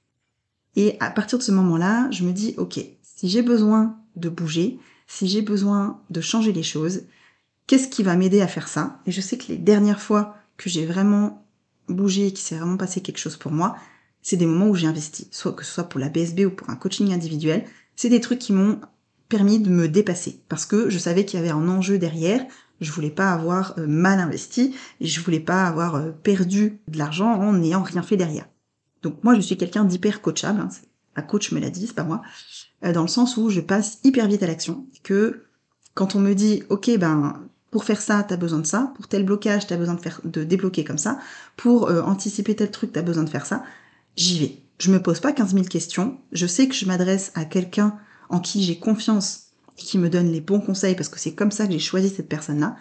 Et 0.75 0.97
à 0.99 1.11
partir 1.11 1.38
de 1.38 1.45
ce 1.45 1.52
moment-là, 1.52 2.11
je 2.11 2.25
me 2.25 2.33
dis, 2.33 2.54
ok, 2.59 2.80
si 3.02 3.28
j'ai 3.28 3.42
besoin 3.42 3.97
de 4.17 4.29
bouger, 4.29 4.79
si 5.07 5.29
j'ai 5.29 5.43
besoin 5.43 6.01
de 6.11 6.21
changer 6.21 6.53
les 6.53 6.63
choses, 6.63 7.05
qu'est-ce 7.67 7.89
qui 7.89 8.03
va 8.03 8.17
m'aider 8.17 8.41
à 8.41 8.49
faire 8.49 8.69
ça? 8.69 9.01
Et 9.07 9.13
je 9.13 9.21
sais 9.21 9.39
que 9.39 9.49
les 9.49 9.59
dernières 9.59 10.01
fois 10.01 10.37
que 10.57 10.69
j'ai 10.69 10.87
vraiment 10.87 11.47
bougé, 11.89 12.33
qu'il 12.33 12.45
s'est 12.45 12.57
vraiment 12.57 12.77
passé 12.77 13.01
quelque 13.01 13.19
chose 13.19 13.37
pour 13.37 13.53
moi, 13.53 13.77
c'est 14.23 14.37
des 14.37 14.47
moments 14.47 14.69
où 14.69 14.75
j'ai 14.75 14.89
investi, 14.89 15.29
soit 15.31 15.53
que 15.53 15.65
ce 15.65 15.73
soit 15.73 15.89
pour 15.89 16.01
la 16.01 16.09
BSB 16.09 16.47
ou 16.47 16.51
pour 16.51 16.69
un 16.71 16.77
coaching 16.77 17.13
individuel, 17.13 17.65
c'est 17.95 18.09
des 18.09 18.21
trucs 18.21 18.41
qui 18.41 18.53
m'ont 18.53 18.81
permis 19.29 19.61
de 19.61 19.71
me 19.71 19.89
dépasser 19.89 20.41
parce 20.49 20.67
que 20.67 20.91
je 20.91 20.99
savais 20.99 21.25
qu'il 21.25 21.39
y 21.39 21.43
avait 21.43 21.53
un 21.53 21.69
enjeu 21.69 21.99
derrière, 21.99 22.45
je 22.81 22.91
voulais 22.93 23.11
pas 23.11 23.33
avoir 23.33 23.75
euh, 23.79 23.87
mal 23.87 24.19
investi 24.19 24.75
et 25.01 25.07
je 25.07 25.21
voulais 25.21 25.41
pas 25.41 25.65
avoir 25.65 25.95
euh, 25.95 26.11
perdu 26.11 26.81
de 26.89 26.99
l'argent 26.99 27.33
en 27.33 27.53
n'ayant 27.53 27.83
rien 27.83 28.03
fait 28.03 28.17
derrière. 28.17 28.49
Donc 29.03 29.23
moi 29.25 29.35
je 29.35 29.41
suis 29.41 29.57
quelqu'un 29.57 29.85
d'hyper 29.85 30.21
coachable, 30.21 30.61
hein, 30.61 31.23
coach 31.23 31.53
me 31.53 31.61
l'a 31.61 31.71
dit, 31.71 31.87
c'est 31.87 31.95
pas 31.95 32.05
moi. 32.05 32.23
Euh, 32.87 32.93
dans 32.93 33.02
le 33.02 33.09
sens 33.09 33.37
où 33.37 33.50
je 33.50 33.61
passe 33.61 33.99
hyper 34.05 34.26
vite 34.26 34.43
à 34.43 34.47
l'action, 34.47 34.87
que 35.02 35.45
quand 35.95 36.14
on 36.14 36.21
me 36.21 36.35
dit, 36.35 36.62
ok, 36.69 36.99
ben 36.99 37.43
pour 37.71 37.85
faire 37.85 38.00
ça, 38.00 38.23
t'as 38.23 38.37
besoin 38.37 38.61
de 38.61 38.66
ça, 38.66 38.93
pour 38.97 39.09
tel 39.09 39.25
blocage, 39.25 39.66
t'as 39.66 39.76
besoin 39.76 39.95
de 39.95 40.00
faire 40.00 40.21
de 40.25 40.45
débloquer 40.45 40.85
comme 40.85 40.99
ça, 40.99 41.19
pour 41.57 41.88
euh, 41.88 42.02
anticiper 42.02 42.55
tel 42.55 42.71
truc, 42.71 42.93
t'as 42.93 43.02
besoin 43.02 43.25
de 43.25 43.31
faire 43.31 43.47
ça, 43.47 43.64
j'y 44.16 44.38
vais. 44.38 44.59
Je 44.78 44.90
me 44.90 45.02
pose 45.02 45.21
pas 45.21 45.33
15 45.33 45.55
000 45.55 45.64
questions, 45.64 46.19
je 46.33 46.47
sais 46.47 46.69
que 46.69 46.75
je 46.75 46.87
m'adresse 46.87 47.33
à 47.35 47.45
quelqu'un 47.45 47.99
en 48.28 48.40
qui 48.40 48.62
j'ai 48.62 48.78
confiance 48.78 49.49
et 49.78 49.83
qui 49.83 49.99
me 49.99 50.09
donne 50.09 50.31
les 50.31 50.40
bons 50.40 50.61
conseils 50.61 50.95
parce 50.95 51.09
que 51.09 51.19
c'est 51.19 51.35
comme 51.35 51.50
ça 51.50 51.66
que 51.66 51.73
j'ai 51.73 51.78
choisi 51.78 52.09
cette 52.09 52.28
personne-là, 52.28 52.76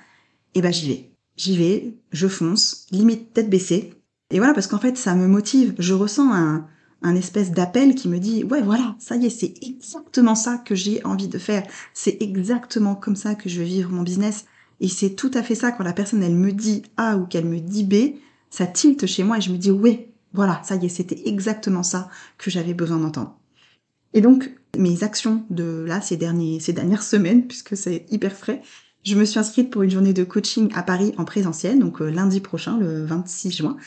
et 0.53 0.61
ben 0.61 0.71
j'y 0.71 0.87
vais. 0.87 1.11
J'y 1.37 1.57
vais, 1.57 1.97
je 2.11 2.27
fonce, 2.27 2.87
limite 2.91 3.33
tête 3.33 3.49
baissée. 3.49 3.93
Et 4.31 4.37
voilà, 4.37 4.53
parce 4.53 4.67
qu'en 4.67 4.79
fait, 4.79 4.97
ça 4.97 5.13
me 5.15 5.27
motive. 5.27 5.75
Je 5.77 5.93
ressens 5.93 6.33
un, 6.33 6.67
espèce 7.13 7.51
d'appel 7.51 7.93
qui 7.93 8.07
me 8.07 8.17
dit 8.17 8.43
ouais 8.43 8.61
voilà 8.61 8.95
ça 8.97 9.15
y 9.15 9.27
est 9.27 9.29
c'est 9.29 9.53
exactement 9.61 10.33
ça 10.33 10.57
que 10.57 10.73
j'ai 10.73 11.05
envie 11.05 11.27
de 11.27 11.37
faire. 11.37 11.63
C'est 11.93 12.17
exactement 12.21 12.95
comme 12.95 13.15
ça 13.15 13.35
que 13.35 13.49
je 13.49 13.59
veux 13.59 13.65
vivre 13.65 13.91
mon 13.91 14.01
business. 14.01 14.45
Et 14.79 14.87
c'est 14.87 15.11
tout 15.11 15.31
à 15.35 15.43
fait 15.43 15.55
ça. 15.55 15.71
Quand 15.71 15.83
la 15.83 15.93
personne 15.93 16.23
elle 16.23 16.35
me 16.35 16.51
dit 16.51 16.81
A 16.97 17.17
ou 17.17 17.25
qu'elle 17.25 17.45
me 17.45 17.59
dit 17.59 17.83
B 17.83 18.17
ça 18.49 18.65
tilte 18.65 19.05
chez 19.05 19.23
moi 19.23 19.37
et 19.37 19.41
je 19.41 19.51
me 19.51 19.57
dis 19.57 19.71
ouais 19.71 20.09
voilà 20.33 20.61
ça 20.63 20.75
y 20.75 20.85
est 20.85 20.89
c'était 20.89 21.27
exactement 21.27 21.83
ça 21.83 22.09
que 22.37 22.49
j'avais 22.49 22.73
besoin 22.73 22.97
d'entendre. 22.97 23.37
Et 24.13 24.21
donc 24.21 24.49
mes 24.77 25.03
actions 25.03 25.45
de 25.49 25.85
là 25.87 26.01
ces 26.01 26.17
derniers 26.17 26.59
ces 26.59 26.73
dernières 26.73 27.03
semaines 27.13 27.45
puisque 27.45 27.77
c'est 27.77 28.05
hyper 28.09 28.33
frais 28.33 28.61
je 29.05 29.13
me 29.15 29.23
suis 29.23 29.39
inscrite 29.39 29.69
pour 29.69 29.83
une 29.83 29.91
journée 29.91 30.13
de 30.13 30.23
coaching 30.23 30.71
à 30.73 30.81
Paris 30.81 31.13
en 31.19 31.25
présentiel, 31.25 31.77
donc 31.77 32.01
euh, 32.01 32.09
lundi 32.09 32.39
prochain, 32.39 32.79
le 32.79 33.05
26 33.05 33.51
juin 33.51 33.77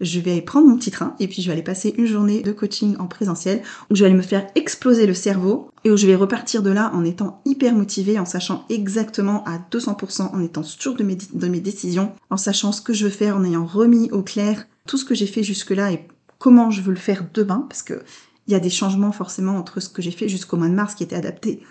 je 0.00 0.20
vais 0.20 0.40
prendre 0.42 0.68
mon 0.68 0.76
petit 0.76 0.90
train 0.90 1.14
et 1.20 1.28
puis 1.28 1.42
je 1.42 1.46
vais 1.46 1.52
aller 1.52 1.62
passer 1.62 1.94
une 1.96 2.06
journée 2.06 2.42
de 2.42 2.52
coaching 2.52 2.96
en 2.98 3.06
présentiel 3.06 3.62
où 3.90 3.94
je 3.94 4.00
vais 4.00 4.06
aller 4.06 4.16
me 4.16 4.22
faire 4.22 4.46
exploser 4.54 5.06
le 5.06 5.14
cerveau 5.14 5.70
et 5.84 5.90
où 5.90 5.96
je 5.96 6.06
vais 6.06 6.14
repartir 6.14 6.62
de 6.62 6.70
là 6.70 6.90
en 6.94 7.04
étant 7.04 7.40
hyper 7.44 7.74
motivée, 7.74 8.18
en 8.18 8.24
sachant 8.24 8.64
exactement 8.68 9.44
à 9.44 9.58
200%, 9.70 10.34
en 10.34 10.42
étant 10.42 10.62
sûre 10.62 10.96
de 10.96 11.04
mes, 11.04 11.16
de 11.32 11.48
mes 11.48 11.60
décisions, 11.60 12.12
en 12.30 12.36
sachant 12.36 12.72
ce 12.72 12.82
que 12.82 12.92
je 12.92 13.04
veux 13.04 13.10
faire, 13.10 13.36
en 13.36 13.44
ayant 13.44 13.64
remis 13.64 14.10
au 14.10 14.22
clair 14.22 14.66
tout 14.86 14.98
ce 14.98 15.04
que 15.04 15.14
j'ai 15.14 15.26
fait 15.26 15.42
jusque-là 15.42 15.92
et 15.92 16.06
comment 16.38 16.70
je 16.70 16.82
veux 16.82 16.92
le 16.92 16.98
faire 16.98 17.26
demain 17.32 17.66
parce 17.68 17.82
que 17.82 18.02
il 18.46 18.52
y 18.52 18.54
a 18.54 18.60
des 18.60 18.70
changements 18.70 19.12
forcément 19.12 19.56
entre 19.56 19.80
ce 19.80 19.88
que 19.88 20.02
j'ai 20.02 20.12
fait 20.12 20.28
jusqu'au 20.28 20.56
mois 20.56 20.68
de 20.68 20.74
mars 20.74 20.94
qui 20.94 21.02
était 21.02 21.16
adapté 21.16 21.62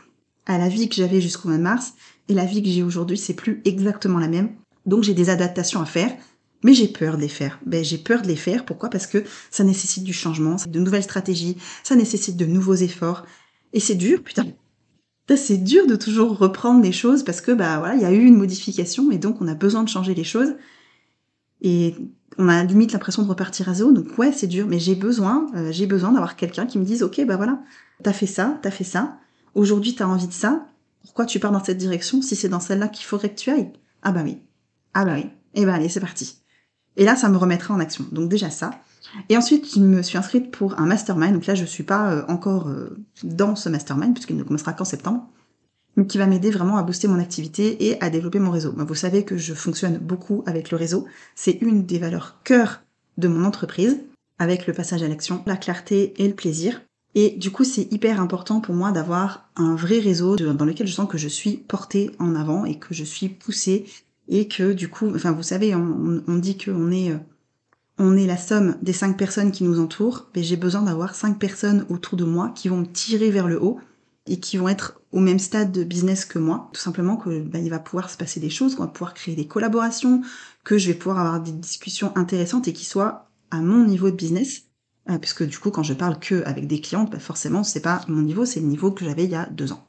à 0.46 0.58
la 0.58 0.68
vie 0.68 0.90
que 0.90 0.96
j'avais 0.96 1.22
jusqu'au 1.22 1.48
mois 1.48 1.58
de 1.58 1.64
mars 1.64 1.94
et 2.28 2.34
la 2.34 2.46
vie 2.46 2.62
que 2.62 2.70
j'ai 2.70 2.84
aujourd'hui, 2.84 3.18
c'est 3.18 3.34
plus 3.34 3.62
exactement 3.66 4.20
la 4.20 4.28
même. 4.28 4.50
Donc 4.86 5.04
j'ai 5.04 5.14
des 5.14 5.30
adaptations 5.30 5.82
à 5.82 5.86
faire 5.86 6.12
mais 6.66 6.74
j'ai 6.74 6.88
peur 6.88 7.16
de 7.16 7.22
les 7.22 7.28
faire. 7.28 7.60
Ben, 7.68 7.84
j'ai 7.84 8.00
peur 8.00 8.24
de 8.24 8.28
les 8.28 8.36
faire. 8.36 8.66
Pourquoi? 8.66 8.90
Parce 8.90 9.06
que 9.06 9.24
ça 9.52 9.64
nécessite 9.64 10.04
du 10.04 10.14
changement, 10.14 10.56
de 10.68 10.80
nouvelles 10.80 11.04
stratégies, 11.04 11.58
ça 11.84 11.96
nécessite 11.96 12.38
de 12.38 12.46
nouveaux 12.48 12.74
efforts. 12.74 13.24
Et 13.72 13.80
c'est 13.80 13.94
dur, 13.94 14.24
putain. 14.24 14.48
C'est 15.36 15.64
dur 15.64 15.86
de 15.86 15.96
toujours 15.96 16.36
reprendre 16.40 16.82
les 16.82 16.92
choses 16.92 17.22
parce 17.22 17.40
que 17.40 17.52
bah 17.52 17.78
voilà, 17.78 17.94
il 17.94 18.02
y 18.02 18.06
a 18.06 18.12
eu 18.12 18.26
une 18.26 18.36
modification 18.36 19.12
et 19.12 19.20
donc 19.20 19.42
on 19.42 19.48
a 19.48 19.54
besoin 19.54 19.84
de 19.84 19.90
changer 19.90 20.16
les 20.16 20.24
choses. 20.24 20.56
Et 21.62 21.94
on 22.40 22.50
a 22.50 22.64
limite 22.64 22.94
l'impression 22.94 23.22
de 23.22 23.28
repartir 23.28 23.70
à 23.70 23.76
zéro. 23.76 23.92
Donc 23.92 24.18
ouais, 24.18 24.32
c'est 24.32 24.48
dur, 24.48 24.66
mais 24.66 24.80
j'ai 24.80 24.96
besoin, 24.96 25.46
euh, 25.56 25.72
j'ai 25.72 25.86
besoin 25.86 26.14
d'avoir 26.14 26.36
quelqu'un 26.36 26.66
qui 26.66 26.80
me 26.80 26.86
dise 26.86 27.04
ok 27.04 27.24
bah 27.28 27.38
voilà, 27.38 27.62
t'as 28.02 28.14
fait 28.14 28.26
ça, 28.26 28.58
t'as 28.64 28.72
fait 28.72 28.84
ça. 28.84 29.20
Aujourd'hui 29.54 29.94
t'as 29.94 30.06
envie 30.06 30.28
de 30.28 30.34
ça. 30.34 30.68
Pourquoi 31.04 31.28
tu 31.28 31.40
pars 31.40 31.52
dans 31.52 31.64
cette 31.64 31.78
direction 31.78 32.24
si 32.24 32.36
c'est 32.36 32.50
dans 32.50 32.60
celle-là 32.60 32.88
qu'il 32.88 33.06
faudrait 33.06 33.30
que 33.30 33.40
tu 33.40 33.52
ailles? 33.52 33.72
Ah 34.02 34.12
bah 34.12 34.22
oui. 34.24 34.40
Ah 34.96 35.06
bah 35.06 35.14
oui. 35.16 35.30
Eh 35.54 35.66
ben 35.66 35.76
allez, 35.76 35.90
c'est 35.90 36.00
parti. 36.00 36.42
Et 36.98 37.06
là, 37.06 37.16
ça 37.16 37.30
me 37.30 37.38
remettra 37.38 37.74
en 37.74 37.80
action. 37.80 38.06
Donc 38.12 38.30
déjà 38.30 38.50
ça. 38.50 38.72
Et 39.30 39.38
ensuite, 39.38 39.76
je 39.76 39.80
me 39.80 40.02
suis 40.02 40.18
inscrite 40.18 40.52
pour 40.52 40.80
un 40.80 40.86
mastermind. 40.86 41.34
Donc 41.34 41.46
là, 41.46 41.56
je 41.56 41.66
suis 41.66 41.84
pas 41.84 42.12
euh, 42.12 42.24
encore 42.28 42.68
euh, 42.68 42.98
dans 43.24 43.56
ce 43.56 43.70
mastermind 43.70 44.14
puisqu'il 44.14 44.38
ne 44.38 44.44
commencera 44.44 44.74
qu'en 44.74 44.86
septembre, 44.86 45.28
mais 45.96 46.06
qui 46.06 46.18
va 46.18 46.28
m'aider 46.28 46.52
vraiment 46.52 46.78
à 46.78 46.84
booster 46.84 47.08
mon 47.08 47.20
activité 47.20 47.88
et 47.88 48.02
à 48.02 48.10
développer 48.10 48.40
mon 48.40 48.52
réseau. 48.52 48.74
vous 48.76 48.96
savez 48.96 49.24
que 49.24 49.38
je 49.38 49.54
fonctionne 49.54 49.98
beaucoup 49.98 50.44
avec 50.46 50.72
le 50.72 50.78
réseau. 50.78 51.06
C'est 51.36 51.58
une 51.62 51.86
des 51.86 52.00
valeurs 52.00 52.38
cœur 52.44 52.82
de 53.18 53.28
mon 53.28 53.46
entreprise, 53.46 53.98
avec 54.40 54.68
le 54.68 54.74
passage 54.74 55.04
à 55.04 55.08
l'action, 55.08 55.42
la 55.46 55.56
clarté 55.56 56.14
et 56.18 56.28
le 56.28 56.34
plaisir. 56.34 56.82
Et 57.18 57.30
du 57.38 57.50
coup, 57.50 57.64
c'est 57.64 57.90
hyper 57.94 58.20
important 58.20 58.60
pour 58.60 58.76
moi 58.76 58.92
d'avoir 58.92 59.50
un 59.56 59.76
vrai 59.76 60.00
réseau 60.00 60.36
dans 60.36 60.66
lequel 60.66 60.86
je 60.86 60.92
sens 60.92 61.10
que 61.10 61.18
je 61.18 61.30
suis 61.30 61.56
portée 61.56 62.12
en 62.20 62.36
avant 62.36 62.66
et 62.66 62.78
que 62.78 62.94
je 62.94 63.06
suis 63.06 63.30
poussée 63.30 63.86
et 64.28 64.48
que 64.48 64.74
du 64.74 64.90
coup, 64.90 65.14
enfin 65.16 65.32
vous 65.32 65.44
savez, 65.44 65.76
on, 65.76 66.24
on 66.28 66.36
dit 66.36 66.58
qu'on 66.58 66.92
est 66.92 67.12
euh, 67.12 67.18
on 67.98 68.18
est 68.18 68.26
la 68.26 68.38
somme 68.38 68.78
des 68.82 68.94
cinq 68.94 69.18
personnes 69.18 69.52
qui 69.52 69.64
nous 69.64 69.80
entourent, 69.80 70.28
mais 70.36 70.44
j'ai 70.44 70.58
besoin 70.58 70.82
d'avoir 70.82 71.16
cinq 71.16 71.40
personnes 71.40 71.86
autour 71.90 72.18
de 72.18 72.26
moi 72.26 72.52
qui 72.56 72.68
vont 72.68 72.78
me 72.78 72.86
tirer 72.86 73.32
vers 73.32 73.48
le 73.48 73.62
haut 73.62 73.80
et 74.28 74.40
qui 74.40 74.58
vont 74.58 74.68
être 74.68 75.00
au 75.12 75.20
même 75.20 75.40
stade 75.40 75.72
de 75.72 75.84
business 75.84 76.26
que 76.26 76.40
moi, 76.40 76.70
tout 76.74 76.82
simplement 76.82 77.16
que 77.16 77.40
ben, 77.40 77.64
il 77.64 77.70
va 77.70 77.80
pouvoir 77.80 78.10
se 78.10 78.18
passer 78.18 78.40
des 78.40 78.50
choses, 78.50 78.76
qu'on 78.76 78.84
va 78.84 78.90
pouvoir 78.90 79.14
créer 79.14 79.36
des 79.36 79.48
collaborations, 79.48 80.22
que 80.64 80.78
je 80.78 80.88
vais 80.88 80.94
pouvoir 80.94 81.20
avoir 81.20 81.42
des 81.42 81.52
discussions 81.52 82.12
intéressantes 82.18 82.68
et 82.68 82.74
qui 82.74 82.86
soient 82.86 83.30
à 83.52 83.62
mon 83.62 83.86
niveau 83.86 84.10
de 84.10 84.16
business, 84.16 84.64
euh, 85.10 85.18
puisque 85.18 85.44
du 85.44 85.58
coup 85.58 85.72
quand 85.72 85.84
je 85.84 85.94
parle 85.94 86.20
que 86.20 86.44
avec 86.44 86.68
des 86.68 86.82
clientes, 86.82 87.12
ben, 87.12 87.20
forcément 87.20 87.64
c'est 87.64 87.82
pas 87.82 88.02
mon 88.10 88.24
niveau, 88.24 88.46
c'est 88.46 88.60
le 88.60 88.68
niveau 88.68 88.92
que 88.92 89.06
j'avais 89.06 89.24
il 89.24 89.32
y 89.32 89.36
a 89.36 89.46
deux 89.46 89.72
ans. 89.72 89.88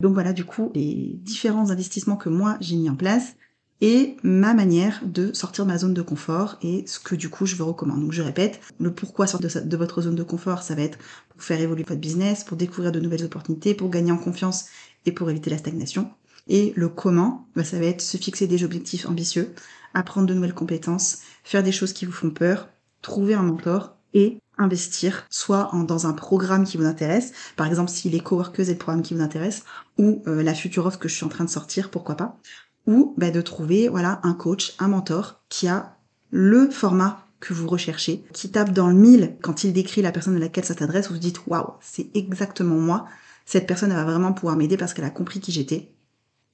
Donc 0.00 0.12
voilà 0.14 0.32
du 0.34 0.44
coup 0.44 0.72
les 0.74 1.18
différents 1.22 1.70
investissements 1.70 2.16
que 2.16 2.28
moi 2.28 2.58
j'ai 2.60 2.76
mis 2.76 2.90
en 2.90 2.96
place 2.96 3.36
et 3.80 4.16
ma 4.22 4.54
manière 4.54 5.00
de 5.04 5.32
sortir 5.32 5.64
de 5.64 5.70
ma 5.70 5.78
zone 5.78 5.94
de 5.94 6.02
confort 6.02 6.58
et 6.62 6.84
ce 6.86 6.98
que 6.98 7.14
du 7.14 7.30
coup 7.30 7.46
je 7.46 7.56
vous 7.56 7.66
recommande. 7.66 8.00
Donc 8.00 8.12
je 8.12 8.22
répète, 8.22 8.60
le 8.78 8.92
pourquoi 8.92 9.26
sortir 9.26 9.64
de, 9.64 9.76
votre 9.76 10.02
zone 10.02 10.16
de 10.16 10.22
confort, 10.22 10.62
ça 10.62 10.74
va 10.74 10.82
être 10.82 10.98
pour 11.30 11.42
faire 11.42 11.60
évoluer 11.60 11.84
votre 11.84 12.00
business, 12.00 12.44
pour 12.44 12.56
découvrir 12.56 12.92
de 12.92 13.00
nouvelles 13.00 13.24
opportunités, 13.24 13.74
pour 13.74 13.90
gagner 13.90 14.12
en 14.12 14.18
confiance 14.18 14.66
et 15.06 15.12
pour 15.12 15.30
éviter 15.30 15.50
la 15.50 15.58
stagnation. 15.58 16.10
Et 16.48 16.72
le 16.76 16.88
comment, 16.88 17.46
bah, 17.54 17.64
ça 17.64 17.78
va 17.78 17.86
être 17.86 18.00
se 18.00 18.16
fixer 18.16 18.46
des 18.46 18.64
objectifs 18.64 19.06
ambitieux, 19.06 19.54
apprendre 19.94 20.26
de 20.26 20.34
nouvelles 20.34 20.54
compétences, 20.54 21.18
faire 21.44 21.62
des 21.62 21.72
choses 21.72 21.92
qui 21.92 22.04
vous 22.04 22.12
font 22.12 22.30
peur, 22.30 22.68
trouver 23.02 23.34
un 23.34 23.42
mentor 23.42 23.96
et 24.12 24.38
investir 24.58 25.26
soit 25.30 25.70
dans 25.86 26.06
un 26.06 26.12
programme 26.12 26.64
qui 26.64 26.76
vous 26.76 26.84
intéresse, 26.84 27.32
par 27.56 27.66
exemple 27.66 27.90
si 27.90 28.10
les 28.10 28.20
coworkers 28.20 28.68
est 28.68 28.72
le 28.72 28.78
programme 28.78 29.02
qui 29.02 29.14
vous 29.14 29.22
intéresse, 29.22 29.64
ou 29.96 30.22
euh, 30.26 30.42
la 30.42 30.54
future 30.54 30.84
offre 30.84 30.98
que 30.98 31.08
je 31.08 31.14
suis 31.14 31.24
en 31.24 31.30
train 31.30 31.44
de 31.44 31.50
sortir, 31.50 31.90
pourquoi 31.90 32.16
pas, 32.16 32.38
ou 32.86 33.14
bah, 33.18 33.30
de 33.30 33.40
trouver 33.40 33.88
voilà 33.88 34.20
un 34.22 34.34
coach, 34.34 34.74
un 34.78 34.88
mentor 34.88 35.40
qui 35.48 35.68
a 35.68 35.96
le 36.30 36.70
format 36.70 37.26
que 37.40 37.54
vous 37.54 37.68
recherchez, 37.68 38.22
qui 38.32 38.50
tape 38.50 38.72
dans 38.72 38.88
le 38.88 38.94
mille 38.94 39.36
quand 39.40 39.64
il 39.64 39.72
décrit 39.72 40.02
la 40.02 40.12
personne 40.12 40.36
à 40.36 40.38
laquelle 40.38 40.64
ça 40.64 40.74
t'adresse, 40.74 41.08
vous 41.08 41.14
vous 41.14 41.20
dites 41.20 41.46
waouh, 41.46 41.72
c'est 41.80 42.10
exactement 42.14 42.76
moi. 42.76 43.06
Cette 43.46 43.66
personne 43.66 43.92
va 43.92 44.04
vraiment 44.04 44.32
pouvoir 44.32 44.56
m'aider 44.56 44.76
parce 44.76 44.94
qu'elle 44.94 45.04
a 45.04 45.10
compris 45.10 45.40
qui 45.40 45.50
j'étais. 45.50 45.90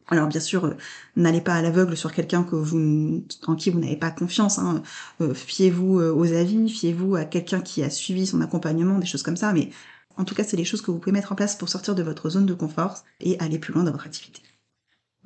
Alors 0.09 0.29
bien 0.29 0.41
sûr, 0.41 0.65
euh, 0.67 0.77
n'allez 1.17 1.41
pas 1.41 1.55
à 1.55 1.63
l'aveugle 1.63 1.97
sur 1.97 2.13
quelqu'un 2.13 2.45
que 2.45 2.55
vous, 2.55 3.25
en 3.47 3.57
qui 3.57 3.71
vous 3.71 3.81
n'avez 3.81 3.97
pas 3.97 4.13
confiance. 4.13 4.59
Hein. 4.59 4.83
Euh, 5.21 5.35
fiez-vous 5.35 5.99
euh, 5.99 6.13
aux 6.13 6.33
avis, 6.33 6.69
fiez-vous 6.69 7.17
à 7.17 7.25
quelqu'un 7.25 7.61
qui 7.61 7.83
a 7.83 7.91
suivi 7.91 8.27
son 8.27 8.41
accompagnement, 8.41 8.99
des 9.01 9.07
choses 9.07 9.25
comme 9.25 9.37
ça. 9.37 9.53
Mais 9.53 9.71
en 10.17 10.25
tout 10.25 10.35
cas, 10.35 10.45
c'est 10.45 10.57
les 10.57 10.65
choses 10.65 10.81
que 10.81 10.93
vous 10.93 10.99
pouvez 10.99 11.13
mettre 11.13 11.33
en 11.33 11.35
place 11.35 11.57
pour 11.57 11.69
sortir 11.69 11.95
de 11.97 12.03
votre 12.05 12.31
zone 12.31 12.47
de 12.47 12.55
confort 12.55 13.03
et 13.21 13.39
aller 13.41 13.59
plus 13.59 13.75
loin 13.75 13.83
dans 13.83 13.93
votre 13.93 14.07
activité. 14.07 14.43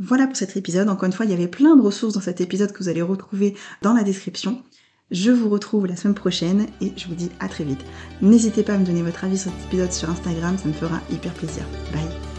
Voilà 0.00 0.26
pour 0.26 0.36
cet 0.36 0.56
épisode. 0.56 0.88
Encore 0.88 1.04
une 1.04 1.12
fois, 1.12 1.26
il 1.26 1.30
y 1.30 1.34
avait 1.34 1.46
plein 1.46 1.76
de 1.76 1.82
ressources 1.82 2.14
dans 2.14 2.20
cet 2.20 2.40
épisode 2.40 2.72
que 2.72 2.82
vous 2.82 2.88
allez 2.88 3.02
retrouver 3.02 3.54
dans 3.82 3.92
la 3.92 4.02
description. 4.02 4.62
Je 5.10 5.30
vous 5.30 5.48
retrouve 5.48 5.86
la 5.86 5.96
semaine 5.96 6.14
prochaine 6.14 6.66
et 6.80 6.92
je 6.96 7.06
vous 7.06 7.14
dis 7.14 7.30
à 7.40 7.48
très 7.48 7.64
vite. 7.64 7.84
N'hésitez 8.22 8.62
pas 8.62 8.74
à 8.74 8.78
me 8.78 8.86
donner 8.86 9.02
votre 9.02 9.24
avis 9.24 9.38
sur 9.38 9.50
cet 9.50 9.66
épisode 9.66 9.92
sur 9.92 10.08
Instagram, 10.08 10.56
ça 10.56 10.68
me 10.68 10.72
fera 10.72 11.00
hyper 11.10 11.34
plaisir. 11.34 11.64
Bye 11.92 12.29